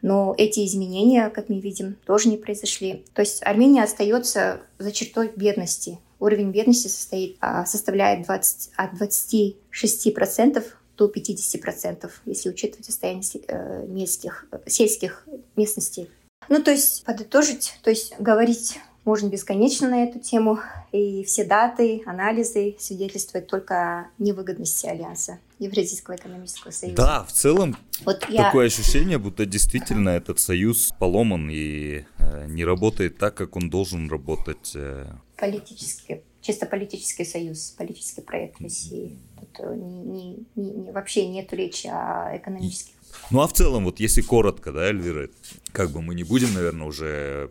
но 0.00 0.34
эти 0.38 0.64
изменения, 0.64 1.28
как 1.28 1.48
мы 1.48 1.60
видим, 1.60 1.96
тоже 2.06 2.28
не 2.28 2.36
произошли. 2.36 3.04
То 3.14 3.20
есть 3.20 3.42
Армения 3.44 3.82
остается 3.82 4.62
за 4.78 4.92
чертой 4.92 5.30
бедности 5.34 5.98
уровень 6.20 6.50
бедности 6.50 6.88
состоит, 6.88 7.36
а, 7.40 7.64
составляет 7.66 8.26
20, 8.26 8.70
от 8.76 8.94
26% 8.94 10.64
до 10.96 11.06
50%, 11.08 12.10
если 12.26 12.50
учитывать 12.50 12.86
состояние 12.86 13.22
э, 13.46 13.86
мельских, 13.86 14.46
сельских 14.66 15.26
местностей. 15.54 16.10
Ну, 16.48 16.62
то 16.62 16.72
есть 16.72 17.04
подытожить, 17.04 17.78
то 17.82 17.90
есть 17.90 18.14
говорить 18.18 18.78
можно 19.08 19.28
бесконечно 19.28 19.88
на 19.88 20.04
эту 20.04 20.18
тему, 20.18 20.60
и 20.92 21.24
все 21.24 21.44
даты, 21.44 22.02
анализы 22.04 22.76
свидетельствуют 22.78 23.46
только 23.46 23.74
о 23.74 24.06
невыгодности 24.18 24.86
Альянса 24.86 25.38
Евразийского 25.58 26.16
экономического 26.16 26.72
союза. 26.72 26.96
Да, 26.96 27.24
в 27.24 27.32
целом 27.32 27.78
вот 28.04 28.20
такое 28.20 28.36
я... 28.36 28.66
ощущение, 28.66 29.16
будто 29.16 29.46
действительно 29.46 30.10
этот 30.10 30.40
союз 30.40 30.90
поломан 30.98 31.48
и 31.50 32.04
э, 32.18 32.46
не 32.48 32.66
работает 32.66 33.16
так, 33.16 33.34
как 33.34 33.56
он 33.56 33.70
должен 33.70 34.10
работать. 34.10 34.72
Э. 34.74 35.06
Политически, 35.38 36.22
чисто 36.40 36.66
политический 36.66 37.24
союз, 37.24 37.70
политический 37.78 38.22
проект 38.22 38.60
России. 38.60 39.16
Тут 39.38 39.76
не, 39.76 40.02
не, 40.04 40.46
не, 40.56 40.92
вообще 40.92 41.28
нет 41.28 41.52
речи 41.52 41.86
о 41.86 42.36
экономических 42.36 42.98
ну 43.30 43.40
а 43.40 43.46
в 43.46 43.52
целом, 43.52 43.84
вот 43.84 44.00
если 44.00 44.20
коротко, 44.20 44.72
да, 44.72 44.84
Эльвира, 44.84 45.28
как 45.72 45.90
бы 45.90 46.02
мы 46.02 46.14
не 46.14 46.24
будем, 46.24 46.52
наверное, 46.54 46.86
уже 46.86 47.50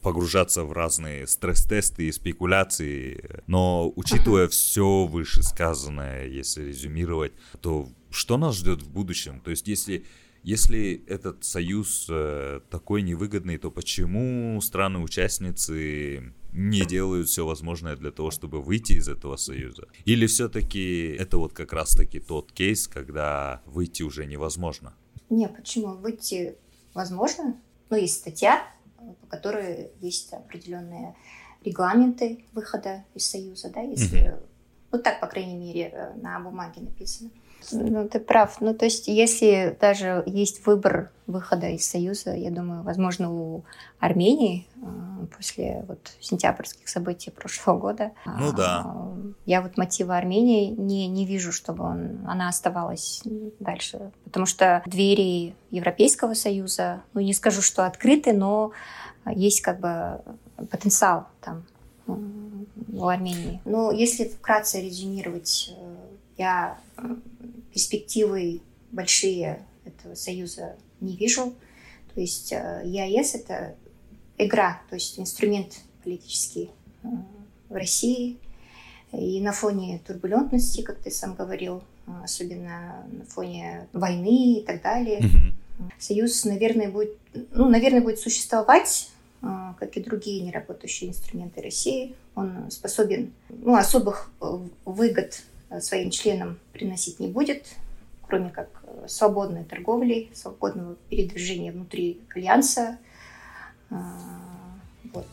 погружаться 0.00 0.64
в 0.64 0.72
разные 0.72 1.26
стресс-тесты 1.26 2.04
и 2.04 2.12
спекуляции. 2.12 3.42
Но 3.46 3.90
учитывая 3.96 4.48
все 4.48 5.06
вышесказанное, 5.06 6.26
если 6.26 6.64
резюмировать, 6.64 7.32
то 7.62 7.88
что 8.10 8.36
нас 8.36 8.56
ждет 8.56 8.82
в 8.82 8.90
будущем? 8.90 9.40
То 9.40 9.50
есть 9.50 9.66
если 9.66 10.04
если 10.44 11.02
этот 11.08 11.42
союз 11.42 12.06
э, 12.10 12.60
такой 12.70 13.00
невыгодный, 13.00 13.56
то 13.56 13.70
почему 13.70 14.60
страны-участницы 14.60 16.34
не 16.52 16.84
делают 16.84 17.28
все 17.28 17.46
возможное 17.46 17.96
для 17.96 18.10
того, 18.10 18.30
чтобы 18.30 18.60
выйти 18.60 18.92
из 18.92 19.08
этого 19.08 19.36
союза? 19.36 19.88
Или 20.04 20.26
все-таки 20.26 21.16
это 21.18 21.38
вот 21.38 21.54
как 21.54 21.72
раз-таки 21.72 22.20
тот 22.20 22.52
кейс, 22.52 22.86
когда 22.86 23.62
выйти 23.64 24.02
уже 24.02 24.26
невозможно? 24.26 24.94
Не, 25.30 25.48
почему? 25.48 25.94
Выйти 25.94 26.56
возможно. 26.92 27.58
Ну, 27.88 27.96
есть 27.96 28.16
статья, 28.16 28.70
по 29.22 29.26
которой 29.26 29.92
есть 30.02 30.30
определенные 30.34 31.16
регламенты 31.64 32.44
выхода 32.52 33.04
из 33.14 33.26
Союза, 33.26 33.70
да, 33.74 33.80
если... 33.80 34.28
Mm-hmm. 34.28 34.46
Вот 34.90 35.02
так, 35.02 35.20
по 35.20 35.26
крайней 35.26 35.56
мере, 35.56 35.90
э, 35.92 36.14
на 36.20 36.38
бумаге 36.38 36.82
написано. 36.82 37.30
Ну, 37.72 38.08
ты 38.08 38.20
прав. 38.20 38.60
Ну, 38.60 38.74
то 38.74 38.84
есть, 38.84 39.08
если 39.08 39.76
даже 39.80 40.22
есть 40.26 40.66
выбор 40.66 41.10
выхода 41.26 41.68
из 41.68 41.88
Союза, 41.88 42.34
я 42.34 42.50
думаю, 42.50 42.82
возможно, 42.82 43.32
у 43.32 43.64
Армении 43.98 44.66
э, 44.76 45.26
после 45.34 45.84
вот 45.88 46.12
сентябрьских 46.20 46.88
событий 46.88 47.30
прошлого 47.30 47.78
года. 47.78 48.12
Ну 48.26 48.52
да. 48.52 48.94
Я 49.46 49.62
вот 49.62 49.78
мотива 49.78 50.16
Армении 50.16 50.70
не, 50.70 51.06
не 51.06 51.24
вижу, 51.24 51.52
чтобы 51.52 51.84
он, 51.84 52.20
она 52.26 52.48
оставалась 52.48 53.22
дальше. 53.58 54.12
Потому 54.24 54.46
что 54.46 54.82
двери 54.86 55.54
Европейского 55.70 56.34
Союза, 56.34 57.02
ну, 57.14 57.20
не 57.20 57.32
скажу, 57.32 57.62
что 57.62 57.86
открыты, 57.86 58.32
но 58.32 58.72
есть 59.26 59.62
как 59.62 59.80
бы 59.80 60.20
потенциал 60.70 61.28
там 61.40 61.64
у 62.06 63.06
Армении. 63.06 63.60
Но 63.64 63.90
если 63.90 64.24
вкратце 64.24 64.80
резюмировать, 64.80 65.72
э, 65.76 65.96
я 66.36 66.78
перспективы 67.74 68.62
большие 68.92 69.66
этого 69.84 70.14
союза 70.14 70.76
не 71.00 71.16
вижу. 71.16 71.52
То 72.14 72.20
есть 72.20 72.52
э, 72.52 72.82
ЕАЭС— 72.84 73.34
это 73.34 73.74
игра, 74.38 74.80
то 74.88 74.94
есть 74.94 75.18
инструмент 75.18 75.80
политический 76.02 76.70
э, 77.02 77.08
в 77.68 77.74
России. 77.74 78.38
И 79.12 79.40
на 79.40 79.52
фоне 79.52 80.00
турбулентности, 80.06 80.82
как 80.82 80.98
ты 80.98 81.10
сам 81.10 81.34
говорил, 81.34 81.82
особенно 82.22 83.06
на 83.10 83.24
фоне 83.26 83.88
войны 83.92 84.58
и 84.58 84.62
так 84.62 84.82
далее, 84.82 85.18
угу. 85.18 85.54
Союз, 85.98 86.44
наверное, 86.44 86.88
будет, 86.88 87.16
ну, 87.52 87.68
наверное, 87.68 88.00
будет 88.00 88.20
существовать, 88.20 89.08
как 89.40 89.96
и 89.96 90.00
другие 90.00 90.42
неработающие 90.42 91.10
инструменты 91.10 91.60
России. 91.60 92.14
Он 92.34 92.70
способен, 92.70 93.32
ну, 93.48 93.74
особых 93.74 94.30
выгод 94.84 95.42
своим 95.80 96.10
членам 96.10 96.58
приносить 96.72 97.20
не 97.20 97.28
будет, 97.28 97.66
кроме 98.26 98.50
как 98.50 98.68
свободной 99.06 99.64
торговли, 99.64 100.30
свободного 100.34 100.96
передвижения 101.10 101.72
внутри 101.72 102.20
альянса. 102.34 102.98
Вот. 103.90 105.26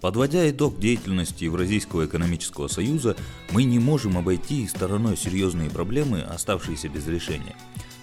Подводя 0.00 0.48
итог 0.50 0.78
деятельности 0.78 1.44
Евразийского 1.44 2.06
экономического 2.06 2.68
союза, 2.68 3.16
мы 3.50 3.64
не 3.64 3.78
можем 3.78 4.18
обойти 4.18 4.66
стороной 4.66 5.16
серьезные 5.16 5.70
проблемы, 5.70 6.22
оставшиеся 6.22 6.88
без 6.88 7.06
решения. 7.06 7.56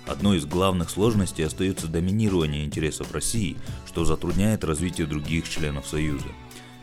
Одной 0.06 0.38
из 0.38 0.46
главных 0.46 0.90
сложностей 0.90 1.46
остается 1.46 1.88
доминирование 1.88 2.66
интересов 2.66 3.14
России, 3.14 3.56
что 3.88 4.04
затрудняет 4.04 4.64
развитие 4.64 5.08
других 5.08 5.48
членов 5.48 5.88
Союза. 5.88 6.28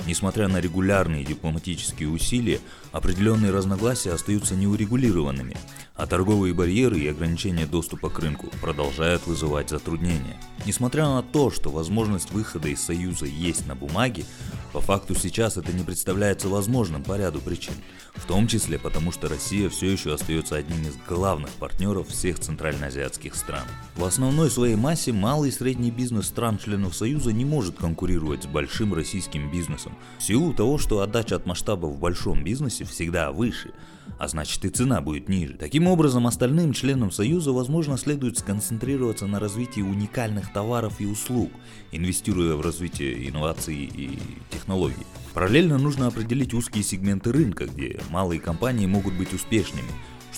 Несмотря 0.07 0.49
на 0.49 0.59
регулярные 0.59 1.25
дипломатические 1.25 2.09
усилия, 2.09 2.61
определенные 2.93 3.51
разногласия 3.51 4.13
остаются 4.13 4.55
неурегулированными, 4.55 5.57
а 5.95 6.07
торговые 6.07 6.55
барьеры 6.55 6.99
и 6.99 7.09
ограничения 7.09 7.67
доступа 7.67 8.11
к 8.11 8.19
рынку 8.19 8.49
продолжают 8.61 9.27
вызывать 9.27 9.71
затруднения. 9.71 10.37
Несмотря 10.67 11.07
на 11.07 11.23
то, 11.23 11.51
что 11.51 11.71
возможность 11.71 12.31
выхода 12.33 12.69
из 12.69 12.81
Союза 12.81 13.27
есть 13.27 13.67
на 13.67 13.75
бумаге, 13.75 14.25
по 14.73 14.81
факту 14.81 15.15
сейчас 15.15 15.57
это 15.57 15.73
не 15.73 15.83
представляется 15.83 16.49
возможным 16.49 17.03
по 17.03 17.19
ряду 17.19 17.41
причин, 17.41 17.75
в 18.15 18.25
том 18.27 18.47
числе 18.47 18.79
потому, 18.79 19.13
что 19.13 19.29
Россия 19.29 19.69
все 19.69 19.91
еще 19.91 20.15
остается 20.15 20.57
одним 20.57 20.83
из 20.83 20.97
главных 21.09 21.51
партнеров 21.51 22.09
всех 22.09 22.39
центральноазиатских 22.39 23.35
стран. 23.35 23.65
В 23.97 24.05
основной 24.05 24.51
своей 24.51 24.77
массе 24.77 25.13
малый 25.13 25.49
и 25.49 25.53
средний 25.53 25.91
бизнес 25.91 26.27
стран-членов 26.27 26.95
Союза 26.95 27.33
не 27.33 27.45
может 27.45 27.77
конкурировать 27.77 28.45
с 28.45 28.47
большим 28.47 28.95
российским 28.95 29.51
бизнесом, 29.51 29.97
в 30.19 30.23
силу 30.23 30.53
того, 30.55 30.79
что 30.79 31.01
отдача 31.01 31.37
от 31.37 31.47
масштаба 31.47 31.87
в 31.87 31.99
большом 31.99 32.45
бизнесе 32.45 32.80
всегда 32.85 33.33
выше, 33.33 33.73
а 34.19 34.29
значит 34.29 34.65
и 34.65 34.69
цена 34.69 35.01
будет 35.01 35.29
ниже. 35.29 35.55
Таким 35.55 35.87
образом, 35.87 36.27
остальным 36.27 36.73
членам 36.73 37.11
Союза, 37.11 37.53
возможно, 37.53 37.97
следует 37.97 38.39
сконцентрироваться 38.39 39.27
на 39.27 39.41
развитии 39.41 39.81
уникальных 39.81 40.53
товаров 40.53 41.01
и 41.01 41.07
услуг, 41.07 41.51
инвестируя 41.93 42.55
в 42.55 42.61
развитие 42.61 43.29
инноваций 43.29 43.77
и 43.77 44.19
технологий. 44.51 45.07
Параллельно 45.33 45.79
нужно 45.79 46.07
определить 46.07 46.55
узкие 46.55 46.83
сегменты 46.83 47.33
рынка, 47.33 47.67
где 47.67 48.01
малые 48.11 48.41
компании 48.41 48.87
могут 48.87 49.15
быть 49.15 49.33
успешными, 49.33 49.89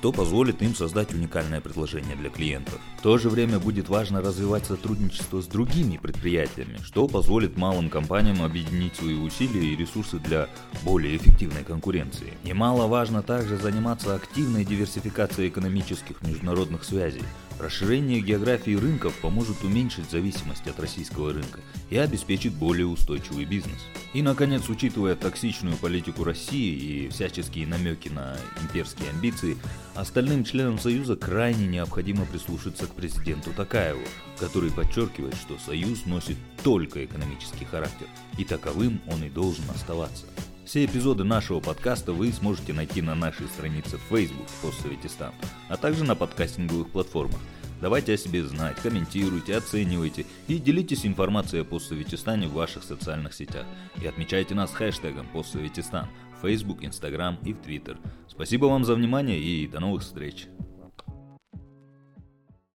что 0.02 0.10
позволит 0.10 0.60
им 0.62 0.74
создать 0.74 1.14
уникальное 1.14 1.60
предложение 1.60 2.16
для 2.16 2.28
клиентов. 2.28 2.80
В 2.98 3.02
то 3.02 3.18
же 3.18 3.30
время 3.30 3.60
будет 3.60 3.88
важно 3.88 4.20
развивать 4.20 4.66
сотрудничество 4.66 5.40
с 5.40 5.46
другими 5.46 5.96
предприятиями, 5.96 6.78
что 6.82 7.06
позволит 7.06 7.56
малым 7.56 7.88
компаниям 7.88 8.42
объединить 8.42 8.96
свои 8.96 9.14
усилия 9.14 9.64
и 9.64 9.76
ресурсы 9.76 10.18
для 10.18 10.48
более 10.82 11.16
эффективной 11.16 11.62
конкуренции. 11.62 12.32
Немаловажно 12.42 13.22
также 13.22 13.56
заниматься 13.56 14.16
активной 14.16 14.64
диверсификацией 14.64 15.50
экономических 15.50 16.20
международных 16.22 16.82
связей, 16.82 17.22
Расширение 17.62 18.20
географии 18.20 18.74
рынков 18.74 19.14
поможет 19.20 19.62
уменьшить 19.62 20.10
зависимость 20.10 20.66
от 20.66 20.80
российского 20.80 21.32
рынка 21.32 21.60
и 21.90 21.96
обеспечит 21.96 22.54
более 22.54 22.88
устойчивый 22.88 23.44
бизнес. 23.44 23.78
И, 24.14 24.20
наконец, 24.20 24.68
учитывая 24.68 25.14
токсичную 25.14 25.76
политику 25.76 26.24
России 26.24 27.04
и 27.04 27.08
всяческие 27.10 27.68
намеки 27.68 28.08
на 28.08 28.36
имперские 28.60 29.10
амбиции, 29.10 29.56
остальным 29.94 30.42
членам 30.42 30.76
Союза 30.76 31.14
крайне 31.14 31.68
необходимо 31.68 32.26
прислушаться 32.26 32.88
к 32.88 32.96
президенту 32.96 33.52
Такаеву, 33.52 34.02
который 34.40 34.72
подчеркивает, 34.72 35.36
что 35.36 35.56
Союз 35.64 36.04
носит 36.04 36.38
только 36.64 37.04
экономический 37.04 37.64
характер, 37.64 38.08
и 38.38 38.44
таковым 38.44 39.00
он 39.06 39.22
и 39.22 39.30
должен 39.30 39.70
оставаться. 39.72 40.26
Все 40.72 40.86
эпизоды 40.86 41.22
нашего 41.22 41.60
подкаста 41.60 42.14
вы 42.14 42.32
сможете 42.32 42.72
найти 42.72 43.02
на 43.02 43.14
нашей 43.14 43.46
странице 43.46 43.98
в 43.98 44.04
Facebook 44.08 44.46
«Постсоветистан», 44.62 45.34
а 45.68 45.76
также 45.76 46.02
на 46.02 46.14
подкастинговых 46.14 46.88
платформах. 46.88 47.38
Давайте 47.82 48.14
о 48.14 48.16
себе 48.16 48.42
знать, 48.42 48.78
комментируйте, 48.80 49.54
оценивайте 49.54 50.24
и 50.48 50.56
делитесь 50.56 51.04
информацией 51.04 51.60
о 51.60 51.66
постсоветистане 51.66 52.48
в 52.48 52.54
ваших 52.54 52.84
социальных 52.84 53.34
сетях. 53.34 53.66
И 54.00 54.06
отмечайте 54.06 54.54
нас 54.54 54.72
хэштегом 54.72 55.26
постсоветистан 55.28 56.08
в 56.38 56.48
Facebook, 56.48 56.82
Instagram 56.82 57.36
и 57.44 57.52
в 57.52 57.58
Twitter. 57.58 57.98
Спасибо 58.26 58.64
вам 58.64 58.86
за 58.86 58.94
внимание 58.94 59.38
и 59.38 59.66
до 59.66 59.78
новых 59.78 60.00
встреч! 60.00 60.46